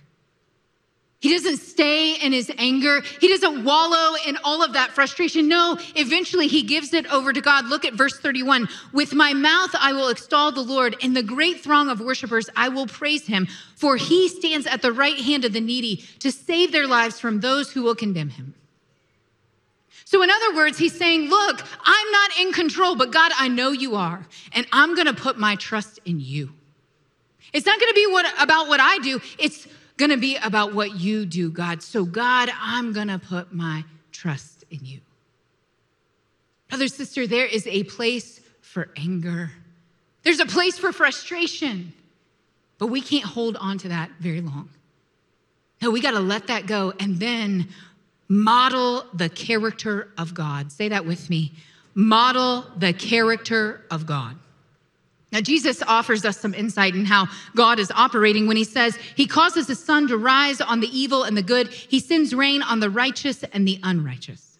He 1.18 1.30
doesn't 1.34 1.58
stay 1.58 2.14
in 2.14 2.32
his 2.32 2.50
anger. 2.56 3.02
He 3.20 3.28
doesn't 3.28 3.62
wallow 3.62 4.16
in 4.26 4.38
all 4.42 4.64
of 4.64 4.72
that 4.72 4.92
frustration. 4.92 5.48
No, 5.48 5.76
eventually 5.96 6.46
he 6.46 6.62
gives 6.62 6.94
it 6.94 7.04
over 7.12 7.30
to 7.34 7.42
God. 7.42 7.66
Look 7.66 7.84
at 7.84 7.92
verse 7.92 8.18
31. 8.18 8.70
With 8.94 9.12
my 9.12 9.34
mouth 9.34 9.68
I 9.78 9.92
will 9.92 10.08
extol 10.08 10.50
the 10.50 10.62
Lord. 10.62 10.96
In 11.00 11.12
the 11.12 11.22
great 11.22 11.60
throng 11.60 11.90
of 11.90 12.00
worshipers 12.00 12.48
I 12.56 12.70
will 12.70 12.86
praise 12.86 13.26
him, 13.26 13.48
for 13.76 13.98
he 13.98 14.30
stands 14.30 14.66
at 14.66 14.80
the 14.80 14.94
right 14.94 15.18
hand 15.18 15.44
of 15.44 15.52
the 15.52 15.60
needy 15.60 15.96
to 16.20 16.32
save 16.32 16.72
their 16.72 16.86
lives 16.86 17.20
from 17.20 17.40
those 17.40 17.70
who 17.70 17.82
will 17.82 17.94
condemn 17.94 18.30
him. 18.30 18.54
So, 20.06 20.22
in 20.22 20.30
other 20.30 20.56
words, 20.56 20.78
he's 20.78 20.96
saying, 20.96 21.28
Look, 21.28 21.62
I'm 21.84 22.10
not 22.12 22.30
in 22.40 22.52
control, 22.54 22.96
but 22.96 23.12
God, 23.12 23.30
I 23.36 23.48
know 23.48 23.72
you 23.72 23.96
are, 23.96 24.26
and 24.54 24.66
I'm 24.72 24.94
gonna 24.94 25.12
put 25.12 25.38
my 25.38 25.56
trust 25.56 26.00
in 26.06 26.18
you. 26.18 26.54
It's 27.52 27.66
not 27.66 27.78
gonna 27.80 27.94
be 27.94 28.06
what, 28.06 28.42
about 28.42 28.68
what 28.68 28.80
I 28.80 28.98
do, 28.98 29.20
it's 29.38 29.66
gonna 29.96 30.16
be 30.16 30.36
about 30.36 30.74
what 30.74 30.96
you 30.96 31.26
do, 31.26 31.50
God. 31.50 31.82
So, 31.82 32.04
God, 32.04 32.50
I'm 32.60 32.92
gonna 32.92 33.18
put 33.18 33.52
my 33.52 33.84
trust 34.12 34.64
in 34.70 34.84
you. 34.84 35.00
Brother, 36.68 36.88
sister, 36.88 37.26
there 37.26 37.46
is 37.46 37.66
a 37.66 37.84
place 37.84 38.40
for 38.60 38.88
anger, 38.96 39.50
there's 40.22 40.40
a 40.40 40.46
place 40.46 40.78
for 40.78 40.92
frustration, 40.92 41.92
but 42.78 42.86
we 42.86 43.00
can't 43.00 43.24
hold 43.24 43.56
on 43.56 43.78
to 43.78 43.88
that 43.88 44.10
very 44.20 44.40
long. 44.40 44.68
No, 45.82 45.90
we 45.90 46.00
gotta 46.00 46.20
let 46.20 46.46
that 46.48 46.66
go 46.66 46.92
and 47.00 47.18
then 47.18 47.68
model 48.28 49.04
the 49.12 49.28
character 49.28 50.08
of 50.16 50.34
God. 50.34 50.70
Say 50.70 50.88
that 50.88 51.04
with 51.04 51.28
me. 51.28 51.52
Model 51.94 52.64
the 52.76 52.92
character 52.92 53.82
of 53.90 54.06
God. 54.06 54.36
Now, 55.32 55.40
Jesus 55.40 55.80
offers 55.86 56.24
us 56.24 56.38
some 56.38 56.54
insight 56.54 56.94
in 56.96 57.04
how 57.04 57.28
God 57.54 57.78
is 57.78 57.92
operating 57.92 58.48
when 58.48 58.56
he 58.56 58.64
says 58.64 58.96
he 59.14 59.26
causes 59.26 59.68
the 59.68 59.76
sun 59.76 60.08
to 60.08 60.16
rise 60.16 60.60
on 60.60 60.80
the 60.80 60.88
evil 60.88 61.22
and 61.22 61.36
the 61.36 61.42
good, 61.42 61.68
he 61.68 62.00
sends 62.00 62.34
rain 62.34 62.62
on 62.62 62.80
the 62.80 62.90
righteous 62.90 63.44
and 63.44 63.66
the 63.66 63.78
unrighteous. 63.82 64.58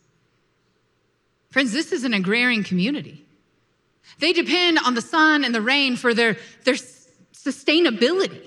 Friends, 1.51 1.73
this 1.73 1.91
is 1.91 2.05
an 2.05 2.15
agrarian 2.15 2.63
community. 2.63 3.25
They 4.21 4.33
depend 4.33 4.79
on 4.79 4.95
the 4.95 5.03
sun 5.03 5.45
and 5.45 5.53
the 5.53 5.61
rain 5.61 5.97
for 5.97 6.15
their, 6.15 6.37
their 6.65 6.75
sustainability. 6.75 8.41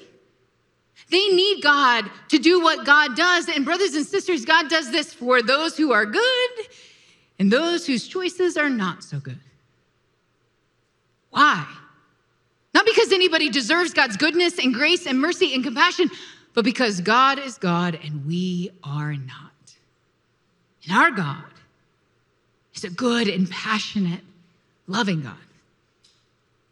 They 1.10 1.28
need 1.28 1.62
God 1.62 2.10
to 2.30 2.40
do 2.40 2.62
what 2.62 2.86
God 2.86 3.18
does. 3.18 3.50
And, 3.50 3.66
brothers 3.66 3.94
and 3.96 4.06
sisters, 4.06 4.46
God 4.46 4.70
does 4.70 4.92
this 4.92 5.14
for 5.14 5.42
those 5.42 5.76
who 5.76 5.92
are 5.92 6.06
good 6.06 6.50
and 7.38 7.52
those 7.52 7.86
whose 7.86 8.08
choices 8.08 8.56
are 8.56 8.70
not 8.70 9.04
so 9.04 9.20
good. 9.20 9.40
Why? 11.32 11.68
Not 12.74 12.86
because 12.86 13.12
anybody 13.12 13.50
deserves 13.50 13.94
God's 13.94 14.18
goodness 14.18 14.58
and 14.58 14.74
grace 14.74 15.06
and 15.06 15.20
mercy 15.20 15.54
and 15.54 15.64
compassion, 15.64 16.10
but 16.54 16.66
because 16.66 17.02
God 17.02 17.40
is 17.40 17.58
God 17.58 18.00
and 18.04 18.26
we 18.26 18.72
are 18.84 19.14
not. 19.14 19.52
And 20.88 20.98
our 20.98 21.12
God 21.12 21.44
is 22.74 22.84
a 22.84 22.90
good 22.90 23.28
and 23.28 23.50
passionate, 23.50 24.22
loving 24.88 25.22
God, 25.22 25.36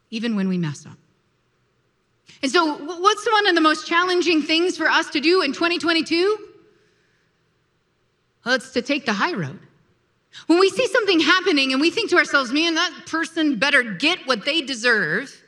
even 0.10 0.36
when 0.36 0.50
we 0.50 0.58
mess 0.58 0.86
up. 0.86 0.98
And 2.41 2.51
so, 2.51 2.75
what's 2.75 3.31
one 3.31 3.48
of 3.48 3.55
the 3.55 3.62
most 3.62 3.88
challenging 3.88 4.41
things 4.41 4.75
for 4.75 4.89
us 4.89 5.10
to 5.12 5.20
do 5.20 5.41
in 5.41 5.53
2022? 5.53 6.48
Well, 8.46 8.55
it's 8.55 8.72
to 8.72 8.81
take 8.81 9.05
the 9.05 9.13
high 9.13 9.34
road. 9.34 9.60
When 10.48 10.60
we 10.60 10.70
see 10.70 10.88
something 10.88 11.20
happening 11.20 11.72
and 11.72 11.79
we 11.79 11.91
think 11.91 12.10
to 12.12 12.17
ourselves, 12.17 12.51
man, 12.51 12.75
that 12.75 13.03
person 13.05 13.60
better 13.60 13.84
get 13.84 14.25
what 14.25 14.46
they 14.46 14.61
deserve, 14.61 15.41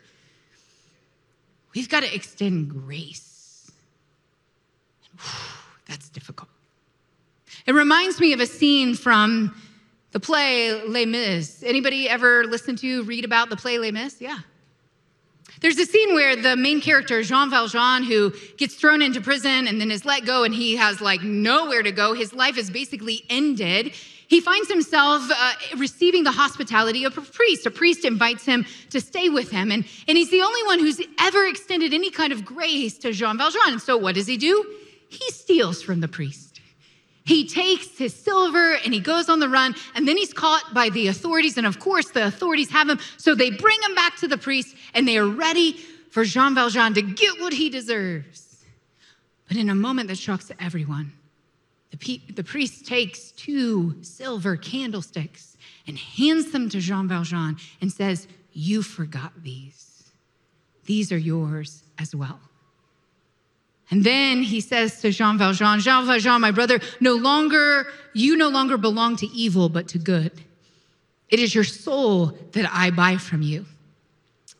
we've 1.75 1.89
got 1.89 2.03
to 2.03 2.13
extend 2.13 2.69
grace. 2.69 3.71
That's 5.87 6.09
difficult. 6.09 6.49
It 7.65 7.73
reminds 7.73 8.19
me 8.19 8.33
of 8.33 8.39
a 8.39 8.45
scene 8.45 8.95
from 8.95 9.55
the 10.11 10.19
play 10.19 10.83
Les 10.87 11.05
Mis. 11.05 11.63
Anybody 11.65 12.09
ever 12.09 12.45
listen 12.45 12.75
to, 12.77 13.03
read 13.03 13.25
about 13.25 13.49
the 13.49 13.55
play 13.55 13.77
Les 13.77 13.91
Mis? 13.91 14.19
Yeah. 14.19 14.39
There's 15.61 15.77
a 15.79 15.85
scene 15.85 16.13
where 16.13 16.35
the 16.35 16.57
main 16.57 16.81
character, 16.81 17.23
Jean 17.23 17.49
Valjean, 17.49 18.03
who 18.03 18.33
gets 18.57 18.75
thrown 18.75 19.01
into 19.01 19.21
prison 19.21 19.67
and 19.67 19.79
then 19.79 19.91
is 19.91 20.03
let 20.03 20.25
go, 20.25 20.43
and 20.43 20.53
he 20.53 20.75
has 20.75 20.99
like 20.99 21.21
nowhere 21.23 21.81
to 21.81 21.91
go. 21.91 22.13
His 22.13 22.33
life 22.33 22.57
is 22.57 22.69
basically 22.69 23.23
ended. 23.29 23.93
He 24.33 24.41
finds 24.41 24.67
himself 24.67 25.29
uh, 25.29 25.51
receiving 25.77 26.23
the 26.23 26.31
hospitality 26.31 27.03
of 27.03 27.15
a 27.15 27.21
priest. 27.21 27.67
A 27.67 27.69
priest 27.69 28.03
invites 28.03 28.43
him 28.43 28.65
to 28.89 28.99
stay 28.99 29.29
with 29.29 29.51
him, 29.51 29.71
and, 29.71 29.85
and 30.07 30.17
he's 30.17 30.31
the 30.31 30.41
only 30.41 30.63
one 30.63 30.79
who's 30.79 30.99
ever 31.19 31.45
extended 31.45 31.93
any 31.93 32.09
kind 32.09 32.33
of 32.33 32.43
grace 32.43 32.97
to 32.97 33.11
Jean 33.11 33.37
Valjean. 33.37 33.73
And 33.73 33.79
so, 33.79 33.95
what 33.95 34.15
does 34.15 34.25
he 34.25 34.37
do? 34.37 34.65
He 35.07 35.29
steals 35.29 35.83
from 35.83 35.99
the 35.99 36.07
priest. 36.07 36.61
He 37.25 37.47
takes 37.47 37.95
his 37.95 38.15
silver 38.15 38.73
and 38.83 38.91
he 38.91 38.99
goes 38.99 39.29
on 39.29 39.39
the 39.39 39.47
run, 39.47 39.75
and 39.93 40.07
then 40.07 40.17
he's 40.17 40.33
caught 40.33 40.73
by 40.73 40.89
the 40.89 41.09
authorities. 41.09 41.55
And 41.59 41.67
of 41.67 41.77
course, 41.77 42.09
the 42.09 42.25
authorities 42.25 42.71
have 42.71 42.89
him. 42.89 42.97
So 43.17 43.35
they 43.35 43.51
bring 43.51 43.77
him 43.83 43.93
back 43.93 44.17
to 44.17 44.27
the 44.27 44.39
priest, 44.39 44.75
and 44.95 45.07
they 45.07 45.19
are 45.19 45.27
ready 45.27 45.73
for 46.09 46.23
Jean 46.23 46.55
Valjean 46.55 46.95
to 46.95 47.03
get 47.03 47.39
what 47.39 47.53
he 47.53 47.69
deserves. 47.69 48.65
But 49.47 49.57
in 49.57 49.69
a 49.69 49.75
moment 49.75 50.07
that 50.07 50.17
shocks 50.17 50.51
everyone, 50.59 51.13
the, 51.93 52.21
the 52.33 52.43
priest 52.43 52.85
takes 52.85 53.31
two 53.31 53.95
silver 54.01 54.57
candlesticks 54.57 55.57
and 55.85 55.97
hands 55.97 56.51
them 56.51 56.69
to 56.69 56.79
Jean 56.79 57.07
Valjean 57.07 57.57
and 57.81 57.91
says, 57.91 58.27
You 58.51 58.81
forgot 58.81 59.31
these. 59.43 60.11
These 60.85 61.11
are 61.11 61.17
yours 61.17 61.83
as 61.99 62.15
well. 62.15 62.39
And 63.91 64.03
then 64.03 64.41
he 64.41 64.59
says 64.59 65.01
to 65.01 65.11
Jean 65.11 65.37
Valjean, 65.37 65.79
Jean 65.79 66.07
Valjean, 66.07 66.41
my 66.41 66.51
brother, 66.51 66.79
no 66.99 67.13
longer, 67.13 67.87
you 68.13 68.35
no 68.35 68.49
longer 68.49 68.77
belong 68.77 69.15
to 69.17 69.27
evil, 69.27 69.69
but 69.69 69.87
to 69.89 69.99
good. 69.99 70.31
It 71.29 71.39
is 71.39 71.53
your 71.53 71.63
soul 71.63 72.37
that 72.53 72.69
I 72.73 72.89
buy 72.89 73.17
from 73.17 73.41
you. 73.41 73.65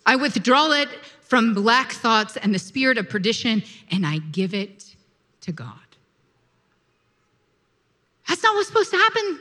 I 0.06 0.18
withdraw 0.18 0.72
it 0.72 0.90
from 1.22 1.54
black 1.54 1.94
thoughts 1.94 2.38
and 2.38 2.54
the 2.54 2.60
spirit 2.60 2.98
of 2.98 3.10
perdition, 3.10 3.64
and 3.90 4.06
I 4.06 4.20
give 4.20 4.54
it 4.54 4.96
to 5.42 5.52
God. 5.52 5.83
That's 8.34 8.42
not 8.42 8.56
what's 8.56 8.68
supposed 8.68 8.90
to 8.90 8.98
happen. 8.98 9.40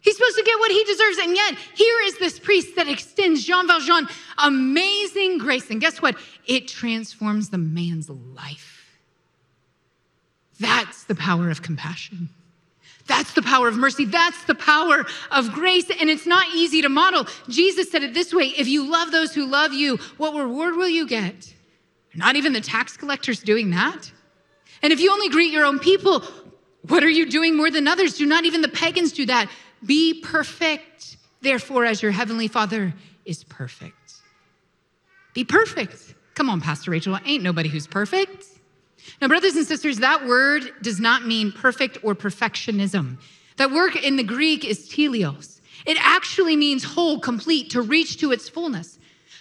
He's 0.00 0.14
supposed 0.14 0.36
to 0.36 0.42
get 0.42 0.58
what 0.58 0.70
he 0.70 0.84
deserves. 0.84 1.16
And 1.22 1.34
yet, 1.34 1.54
here 1.74 2.00
is 2.04 2.18
this 2.18 2.38
priest 2.38 2.76
that 2.76 2.86
extends 2.86 3.44
Jean 3.44 3.66
Valjean 3.66 4.08
amazing 4.36 5.38
grace. 5.38 5.70
And 5.70 5.80
guess 5.80 6.02
what? 6.02 6.16
It 6.46 6.68
transforms 6.68 7.48
the 7.48 7.56
man's 7.56 8.10
life. 8.10 9.00
That's 10.58 11.04
the 11.04 11.14
power 11.14 11.48
of 11.48 11.62
compassion. 11.62 12.28
That's 13.06 13.32
the 13.32 13.40
power 13.40 13.68
of 13.68 13.78
mercy. 13.78 14.04
That's 14.04 14.44
the 14.44 14.54
power 14.54 15.06
of 15.30 15.52
grace. 15.52 15.88
And 15.88 16.10
it's 16.10 16.26
not 16.26 16.46
easy 16.54 16.82
to 16.82 16.90
model. 16.90 17.26
Jesus 17.48 17.90
said 17.90 18.02
it 18.02 18.12
this 18.12 18.34
way 18.34 18.48
if 18.48 18.68
you 18.68 18.90
love 18.90 19.12
those 19.12 19.34
who 19.34 19.46
love 19.46 19.72
you, 19.72 19.96
what 20.18 20.34
reward 20.34 20.76
will 20.76 20.90
you 20.90 21.06
get? 21.06 21.54
Not 22.14 22.36
even 22.36 22.52
the 22.52 22.60
tax 22.60 22.98
collectors 22.98 23.40
doing 23.40 23.70
that. 23.70 24.12
And 24.82 24.92
if 24.92 25.00
you 25.00 25.10
only 25.10 25.28
greet 25.28 25.52
your 25.52 25.64
own 25.64 25.78
people, 25.78 26.22
what 26.88 27.04
are 27.04 27.08
you 27.08 27.26
doing 27.26 27.56
more 27.56 27.70
than 27.70 27.86
others? 27.86 28.16
Do 28.16 28.26
not 28.26 28.44
even 28.44 28.62
the 28.62 28.68
pagans 28.68 29.12
do 29.12 29.26
that. 29.26 29.50
Be 29.84 30.20
perfect, 30.20 31.16
therefore, 31.40 31.84
as 31.84 32.02
your 32.02 32.12
heavenly 32.12 32.48
Father 32.48 32.94
is 33.24 33.44
perfect. 33.44 34.14
Be 35.34 35.44
perfect. 35.44 36.14
Come 36.34 36.50
on, 36.50 36.60
Pastor 36.60 36.90
Rachel. 36.90 37.18
Ain't 37.24 37.42
nobody 37.42 37.68
who's 37.68 37.86
perfect. 37.86 38.46
Now, 39.20 39.28
brothers 39.28 39.56
and 39.56 39.66
sisters, 39.66 39.98
that 39.98 40.26
word 40.26 40.72
does 40.82 41.00
not 41.00 41.26
mean 41.26 41.52
perfect 41.52 41.98
or 42.02 42.14
perfectionism. 42.14 43.18
That 43.56 43.70
word 43.70 43.96
in 43.96 44.16
the 44.16 44.22
Greek 44.22 44.64
is 44.64 44.88
teleos. 44.88 45.60
It 45.86 45.98
actually 46.00 46.56
means 46.56 46.84
whole, 46.84 47.18
complete, 47.20 47.70
to 47.70 47.82
reach 47.82 48.18
to 48.18 48.32
its 48.32 48.48
fullness. 48.48 48.98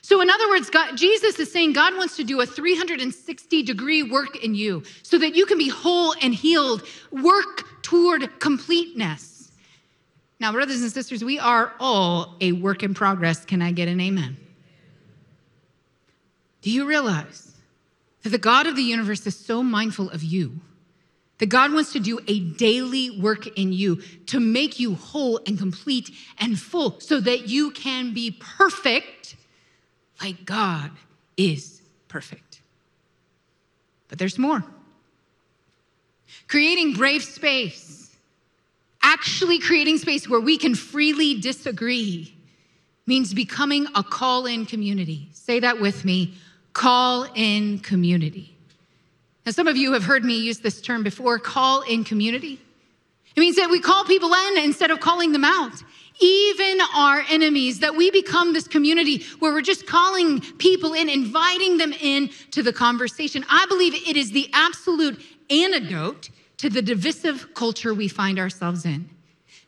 So, 0.09 0.21
in 0.21 0.29
other 0.31 0.49
words, 0.49 0.71
God, 0.71 0.95
Jesus 0.95 1.37
is 1.37 1.53
saying 1.53 1.73
God 1.73 1.95
wants 1.95 2.17
to 2.17 2.23
do 2.23 2.41
a 2.41 2.45
360 2.47 3.61
degree 3.61 4.01
work 4.01 4.43
in 4.43 4.55
you 4.55 4.81
so 5.03 5.19
that 5.19 5.35
you 5.35 5.45
can 5.45 5.59
be 5.59 5.69
whole 5.69 6.15
and 6.19 6.33
healed, 6.33 6.81
work 7.11 7.83
toward 7.83 8.39
completeness. 8.39 9.51
Now, 10.39 10.51
brothers 10.51 10.81
and 10.81 10.91
sisters, 10.91 11.23
we 11.23 11.37
are 11.37 11.75
all 11.79 12.37
a 12.41 12.53
work 12.53 12.81
in 12.81 12.95
progress. 12.95 13.45
Can 13.45 13.61
I 13.61 13.71
get 13.71 13.87
an 13.87 14.01
amen? 14.01 14.37
Do 16.63 16.71
you 16.71 16.87
realize 16.87 17.55
that 18.23 18.29
the 18.29 18.39
God 18.39 18.65
of 18.65 18.75
the 18.75 18.81
universe 18.81 19.27
is 19.27 19.37
so 19.37 19.61
mindful 19.61 20.09
of 20.09 20.23
you 20.23 20.59
that 21.37 21.49
God 21.49 21.71
wants 21.71 21.93
to 21.93 21.99
do 21.99 22.19
a 22.27 22.39
daily 22.39 23.21
work 23.21 23.45
in 23.59 23.73
you 23.73 23.97
to 24.25 24.39
make 24.39 24.79
you 24.79 24.95
whole 24.95 25.39
and 25.45 25.59
complete 25.59 26.09
and 26.39 26.59
full 26.59 26.99
so 26.99 27.19
that 27.19 27.47
you 27.47 27.69
can 27.69 28.11
be 28.11 28.31
perfect 28.31 29.35
like 30.21 30.45
God 30.45 30.91
is 31.37 31.81
perfect. 32.07 32.61
But 34.07 34.19
there's 34.19 34.37
more. 34.37 34.63
Creating 36.47 36.93
brave 36.93 37.23
space 37.23 37.99
actually 39.01 39.59
creating 39.59 39.97
space 39.97 40.27
where 40.27 40.39
we 40.39 40.57
can 40.57 40.75
freely 40.75 41.39
disagree 41.39 42.35
means 43.07 43.33
becoming 43.33 43.87
a 43.95 44.03
call 44.03 44.45
in 44.45 44.65
community. 44.65 45.29
Say 45.31 45.59
that 45.61 45.79
with 45.79 46.05
me 46.05 46.35
call 46.73 47.25
in 47.33 47.79
community. 47.79 48.55
Now, 49.45 49.51
some 49.51 49.67
of 49.67 49.75
you 49.75 49.93
have 49.93 50.03
heard 50.03 50.23
me 50.23 50.37
use 50.37 50.59
this 50.59 50.79
term 50.79 51.01
before 51.01 51.39
call 51.39 51.81
in 51.81 52.03
community. 52.03 52.61
It 53.35 53.39
means 53.39 53.55
that 53.55 53.69
we 53.69 53.79
call 53.79 54.03
people 54.03 54.31
in 54.31 54.57
instead 54.59 54.91
of 54.91 54.99
calling 54.99 55.31
them 55.31 55.43
out. 55.43 55.73
Even 56.21 56.79
our 56.95 57.23
enemies, 57.29 57.79
that 57.79 57.95
we 57.95 58.11
become 58.11 58.53
this 58.53 58.67
community 58.67 59.23
where 59.39 59.53
we're 59.53 59.61
just 59.61 59.87
calling 59.87 60.41
people 60.57 60.93
in, 60.93 61.07
inviting 61.07 61.77
them 61.77 61.93
in 61.93 62.29
to 62.51 62.61
the 62.61 62.73
conversation. 62.73 63.45
I 63.49 63.65
believe 63.67 63.93
it 63.93 64.17
is 64.17 64.31
the 64.31 64.49
absolute 64.53 65.21
antidote 65.49 66.29
to 66.57 66.69
the 66.69 66.81
divisive 66.81 67.53
culture 67.53 67.93
we 67.93 68.07
find 68.07 68.37
ourselves 68.37 68.85
in. 68.85 69.09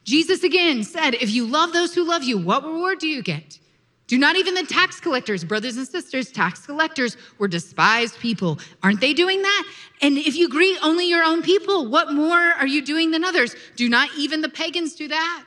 Jesus 0.03 0.43
again 0.43 0.83
said, 0.83 1.13
If 1.15 1.29
you 1.29 1.45
love 1.45 1.73
those 1.73 1.93
who 1.93 2.03
love 2.03 2.23
you, 2.23 2.37
what 2.37 2.65
reward 2.65 2.99
do 2.99 3.07
you 3.07 3.21
get? 3.21 3.59
Do 4.07 4.17
not 4.17 4.35
even 4.35 4.55
the 4.55 4.65
tax 4.65 4.99
collectors, 4.99 5.45
brothers 5.45 5.77
and 5.77 5.87
sisters, 5.87 6.33
tax 6.33 6.65
collectors 6.65 7.15
were 7.39 7.47
despised 7.47 8.19
people. 8.19 8.59
Aren't 8.83 8.99
they 8.99 9.13
doing 9.13 9.41
that? 9.41 9.63
And 10.01 10.17
if 10.17 10.35
you 10.35 10.49
greet 10.49 10.77
only 10.83 11.07
your 11.07 11.23
own 11.23 11.41
people, 11.41 11.87
what 11.87 12.11
more 12.11 12.37
are 12.37 12.67
you 12.67 12.83
doing 12.83 13.11
than 13.11 13.23
others? 13.23 13.55
Do 13.77 13.87
not 13.87 14.09
even 14.17 14.41
the 14.41 14.49
pagans 14.49 14.95
do 14.95 15.07
that? 15.07 15.45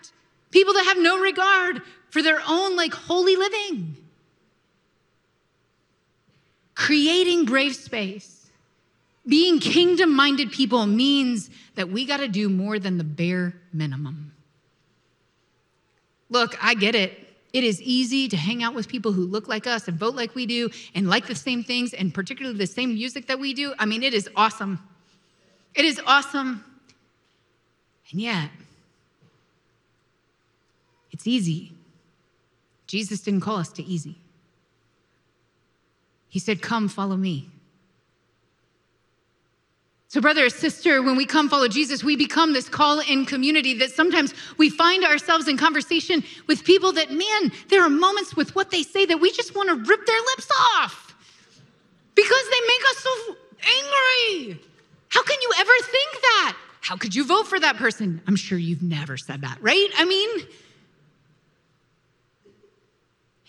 People 0.54 0.74
that 0.74 0.84
have 0.86 0.98
no 0.98 1.18
regard 1.18 1.82
for 2.10 2.22
their 2.22 2.40
own 2.48 2.76
like 2.76 2.94
holy 2.94 3.34
living. 3.34 3.96
Creating 6.76 7.44
brave 7.44 7.74
space, 7.74 8.46
being 9.26 9.58
kingdom 9.58 10.14
minded 10.14 10.52
people 10.52 10.86
means 10.86 11.50
that 11.74 11.88
we 11.88 12.06
got 12.06 12.18
to 12.18 12.28
do 12.28 12.48
more 12.48 12.78
than 12.78 12.98
the 12.98 13.04
bare 13.04 13.56
minimum. 13.72 14.32
Look, 16.30 16.56
I 16.64 16.74
get 16.74 16.94
it. 16.94 17.18
It 17.52 17.64
is 17.64 17.82
easy 17.82 18.28
to 18.28 18.36
hang 18.36 18.62
out 18.62 18.76
with 18.76 18.86
people 18.86 19.10
who 19.10 19.26
look 19.26 19.48
like 19.48 19.66
us 19.66 19.88
and 19.88 19.98
vote 19.98 20.14
like 20.14 20.36
we 20.36 20.46
do 20.46 20.70
and 20.94 21.08
like 21.08 21.26
the 21.26 21.34
same 21.34 21.64
things 21.64 21.94
and 21.94 22.14
particularly 22.14 22.56
the 22.56 22.68
same 22.68 22.94
music 22.94 23.26
that 23.26 23.40
we 23.40 23.54
do. 23.54 23.74
I 23.76 23.86
mean, 23.86 24.04
it 24.04 24.14
is 24.14 24.30
awesome. 24.36 24.78
It 25.74 25.84
is 25.84 26.00
awesome. 26.06 26.64
And 28.12 28.20
yet, 28.20 28.50
it's 31.14 31.28
easy. 31.28 31.72
Jesus 32.88 33.20
didn't 33.20 33.42
call 33.42 33.58
us 33.58 33.70
to 33.74 33.84
easy. 33.84 34.18
He 36.28 36.40
said, 36.40 36.60
Come, 36.60 36.88
follow 36.88 37.16
me. 37.16 37.48
So, 40.08 40.20
brother 40.20 40.46
or 40.46 40.50
sister, 40.50 41.02
when 41.02 41.14
we 41.14 41.24
come 41.24 41.48
follow 41.48 41.68
Jesus, 41.68 42.02
we 42.02 42.16
become 42.16 42.52
this 42.52 42.68
call 42.68 42.98
in 42.98 43.26
community 43.26 43.74
that 43.74 43.90
sometimes 43.90 44.34
we 44.58 44.68
find 44.70 45.04
ourselves 45.04 45.46
in 45.46 45.56
conversation 45.56 46.24
with 46.48 46.64
people 46.64 46.90
that, 46.94 47.12
man, 47.12 47.52
there 47.68 47.84
are 47.84 47.88
moments 47.88 48.34
with 48.34 48.56
what 48.56 48.72
they 48.72 48.82
say 48.82 49.06
that 49.06 49.20
we 49.20 49.30
just 49.30 49.54
want 49.54 49.68
to 49.68 49.76
rip 49.76 50.06
their 50.06 50.20
lips 50.20 50.50
off 50.78 51.14
because 52.16 52.44
they 52.50 52.60
make 52.66 52.84
us 52.90 52.98
so 52.98 53.36
angry. 53.78 54.60
How 55.10 55.22
can 55.22 55.40
you 55.40 55.50
ever 55.58 55.72
think 55.80 56.22
that? 56.22 56.56
How 56.80 56.96
could 56.96 57.14
you 57.14 57.24
vote 57.24 57.46
for 57.46 57.60
that 57.60 57.76
person? 57.76 58.20
I'm 58.26 58.36
sure 58.36 58.58
you've 58.58 58.82
never 58.82 59.16
said 59.16 59.42
that, 59.42 59.58
right? 59.62 59.88
I 59.96 60.04
mean, 60.04 60.28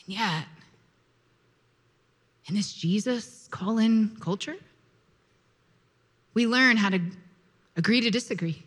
and 0.05 0.15
yet, 0.15 0.45
in 2.47 2.55
this 2.55 2.73
Jesus 2.73 3.47
call 3.49 3.77
in 3.77 4.15
culture, 4.19 4.55
we 6.33 6.45
learn 6.45 6.77
how 6.77 6.89
to 6.89 6.99
agree 7.75 8.01
to 8.01 8.11
disagree. 8.11 8.63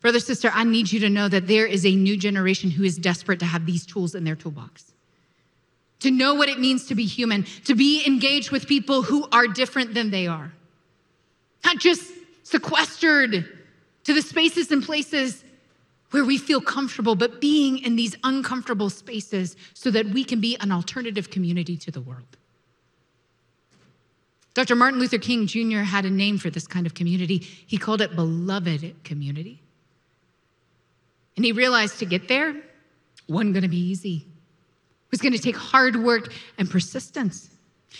Brother, 0.00 0.20
sister, 0.20 0.50
I 0.52 0.64
need 0.64 0.92
you 0.92 1.00
to 1.00 1.08
know 1.08 1.28
that 1.28 1.46
there 1.46 1.66
is 1.66 1.86
a 1.86 1.94
new 1.94 2.16
generation 2.16 2.70
who 2.70 2.84
is 2.84 2.96
desperate 2.96 3.38
to 3.40 3.46
have 3.46 3.66
these 3.66 3.86
tools 3.86 4.14
in 4.14 4.24
their 4.24 4.36
toolbox. 4.36 4.92
To 6.00 6.10
know 6.10 6.34
what 6.34 6.48
it 6.48 6.60
means 6.60 6.86
to 6.86 6.94
be 6.94 7.06
human, 7.06 7.44
to 7.64 7.74
be 7.74 8.06
engaged 8.06 8.50
with 8.50 8.66
people 8.66 9.02
who 9.02 9.26
are 9.32 9.46
different 9.46 9.94
than 9.94 10.10
they 10.10 10.26
are. 10.26 10.52
Not 11.64 11.78
just 11.78 12.12
sequestered 12.42 13.46
to 14.04 14.12
the 14.12 14.20
spaces 14.22 14.70
and 14.70 14.82
places 14.82 15.43
where 16.14 16.24
we 16.24 16.38
feel 16.38 16.60
comfortable, 16.60 17.16
but 17.16 17.40
being 17.40 17.76
in 17.78 17.96
these 17.96 18.14
uncomfortable 18.22 18.88
spaces 18.88 19.56
so 19.74 19.90
that 19.90 20.06
we 20.06 20.22
can 20.22 20.40
be 20.40 20.56
an 20.60 20.70
alternative 20.70 21.28
community 21.28 21.76
to 21.76 21.90
the 21.90 22.00
world. 22.00 22.36
Dr. 24.54 24.76
Martin 24.76 25.00
Luther 25.00 25.18
King 25.18 25.48
Jr. 25.48 25.78
had 25.78 26.04
a 26.04 26.10
name 26.10 26.38
for 26.38 26.50
this 26.50 26.68
kind 26.68 26.86
of 26.86 26.94
community. 26.94 27.38
He 27.38 27.78
called 27.78 28.00
it 28.00 28.14
beloved 28.14 28.94
community. 29.02 29.60
And 31.34 31.44
he 31.44 31.50
realized 31.50 31.98
to 31.98 32.06
get 32.06 32.28
there 32.28 32.54
wasn't 33.26 33.54
going 33.54 33.64
to 33.64 33.68
be 33.68 33.76
easy. 33.76 34.18
It 34.18 35.10
was 35.10 35.20
going 35.20 35.32
to 35.32 35.40
take 35.40 35.56
hard 35.56 35.96
work 35.96 36.32
and 36.58 36.70
persistence. 36.70 37.50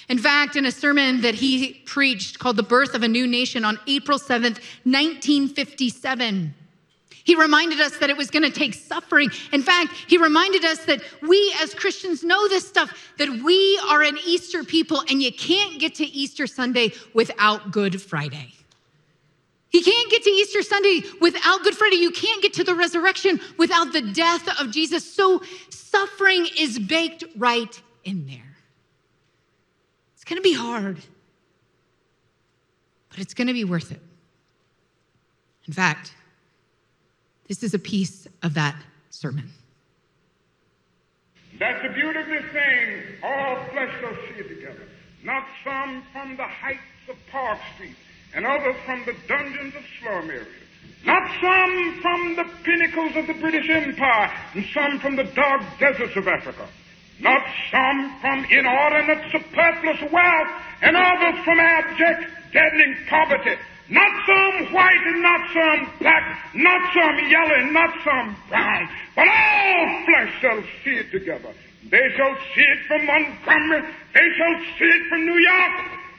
In 0.09 0.19
fact, 0.19 0.55
in 0.55 0.67
a 0.67 0.71
sermon 0.71 1.23
that 1.23 1.35
he 1.35 1.83
preached 1.85 2.39
called 2.39 2.59
The 2.59 2.63
Birth 2.63 2.95
of 2.95 3.03
a 3.03 3.09
New 3.09 3.27
Nation 3.27 3.65
on 3.65 3.81
April 3.89 4.21
7th, 4.21 4.61
1957, 4.85 6.55
he 7.25 7.35
reminded 7.35 7.81
us 7.81 7.97
that 7.99 8.11
it 8.11 8.17
was 8.17 8.31
going 8.31 8.43
to 8.43 8.51
take 8.51 8.75
suffering. 8.75 9.31
In 9.53 9.63
fact, 9.63 9.95
he 10.07 10.19
reminded 10.19 10.65
us 10.65 10.85
that 10.85 11.01
we 11.23 11.55
as 11.61 11.75
Christians 11.75 12.23
know 12.23 12.49
this 12.49 12.69
stuff, 12.69 13.13
that 13.19 13.43
we 13.43 13.81
are 13.89 14.03
an 14.03 14.19
Easter 14.27 14.63
people, 14.63 15.03
and 15.11 15.23
you 15.23 15.33
can't 15.33 15.81
get 15.81 15.95
to 15.97 16.05
Easter 16.05 16.47
Sunday 16.47 16.93
without 17.15 17.73
Good 17.73 18.01
Friday. 18.01 18.53
You 19.73 19.83
can't 19.83 20.11
get 20.11 20.23
to 20.23 20.31
Easter 20.31 20.63
Sunday 20.63 21.03
without 21.21 21.65
Good 21.65 21.75
Friday. 21.75 21.97
You 21.97 22.13
can't 22.13 22.41
get 22.43 22.53
to 22.55 22.65
the 22.65 22.75
resurrection 22.75 23.41
without 23.59 23.93
the 23.93 24.03
death 24.03 24.47
of 24.61 24.71
Jesus. 24.71 25.11
So 25.11 25.43
suffering 25.71 26.47
is 26.57 26.79
baked 26.79 27.25
right 27.37 27.83
in 28.05 28.27
there. 28.27 28.57
It's 30.15 30.25
going 30.25 30.37
to 30.37 30.43
be 30.43 30.55
hard, 30.55 30.99
but 33.09 33.19
it's 33.19 33.35
going 33.35 33.49
to 33.49 33.53
be 33.53 33.65
worth 33.65 33.91
it. 33.91 34.01
In 35.67 35.73
fact, 35.73 36.13
this 37.49 37.63
is 37.63 37.75
a 37.75 37.79
piece 37.79 38.27
of 38.43 38.55
that 38.55 38.77
sermon. 39.11 39.51
That's 41.59 41.83
the 41.83 41.93
beauty 41.95 42.19
of 42.19 42.27
this 42.27 42.45
thing. 42.53 43.03
All 43.23 43.65
flesh 43.71 43.95
shall 44.01 44.15
see 44.27 44.41
it 44.41 44.49
together. 44.49 44.89
Not 45.23 45.45
some 45.65 46.03
from 46.13 46.37
the 46.37 46.45
heights 46.45 46.81
of 47.09 47.17
Park 47.31 47.59
Street, 47.75 47.97
and 48.35 48.45
others 48.45 48.77
from 48.85 49.05
the 49.07 49.15
dungeons 49.29 49.75
of 49.75 49.83
slum 50.01 50.31
areas. 50.31 50.49
Not 51.05 51.23
some 51.41 52.01
from 52.01 52.37
the 52.37 52.45
pinnacles 52.65 53.17
of 53.17 53.27
the 53.27 53.35
British 53.35 53.69
Empire, 53.69 54.33
and 54.55 54.65
some 54.75 54.99
from 55.01 55.17
the 55.17 55.25
dark 55.25 55.63
deserts 55.79 56.17
of 56.17 56.27
Africa. 56.27 56.67
Not 57.21 57.43
some 57.71 58.19
from 58.21 58.45
inordinate 58.51 59.31
superfluous 59.31 60.13
wealth, 60.13 60.49
and 60.83 60.97
others 60.97 61.45
from 61.45 61.61
abject, 61.61 62.31
deadening 62.53 62.97
poverty 63.09 63.57
not 63.91 64.11
some 64.27 64.73
white 64.73 65.05
and 65.07 65.23
not 65.23 65.41
some 65.53 65.93
black, 66.01 66.39
not 66.55 66.81
some 66.95 67.31
yellow 67.31 67.55
and 67.55 67.73
not 67.73 67.91
some 68.03 68.37
brown, 68.49 68.89
but 69.15 69.29
all 69.29 70.05
flesh 70.07 70.33
shall 70.41 70.63
see 70.83 70.97
it 70.97 71.11
together. 71.11 71.53
They 71.91 72.09
shall 72.17 72.35
see 72.55 72.63
it 72.63 72.79
from 72.89 73.05
Montgomery. 73.05 73.83
They 74.15 74.29
shall 74.39 74.61
see 74.79 74.87
it 74.87 75.09
from 75.09 75.27
New 75.27 75.39
York. 75.39 75.73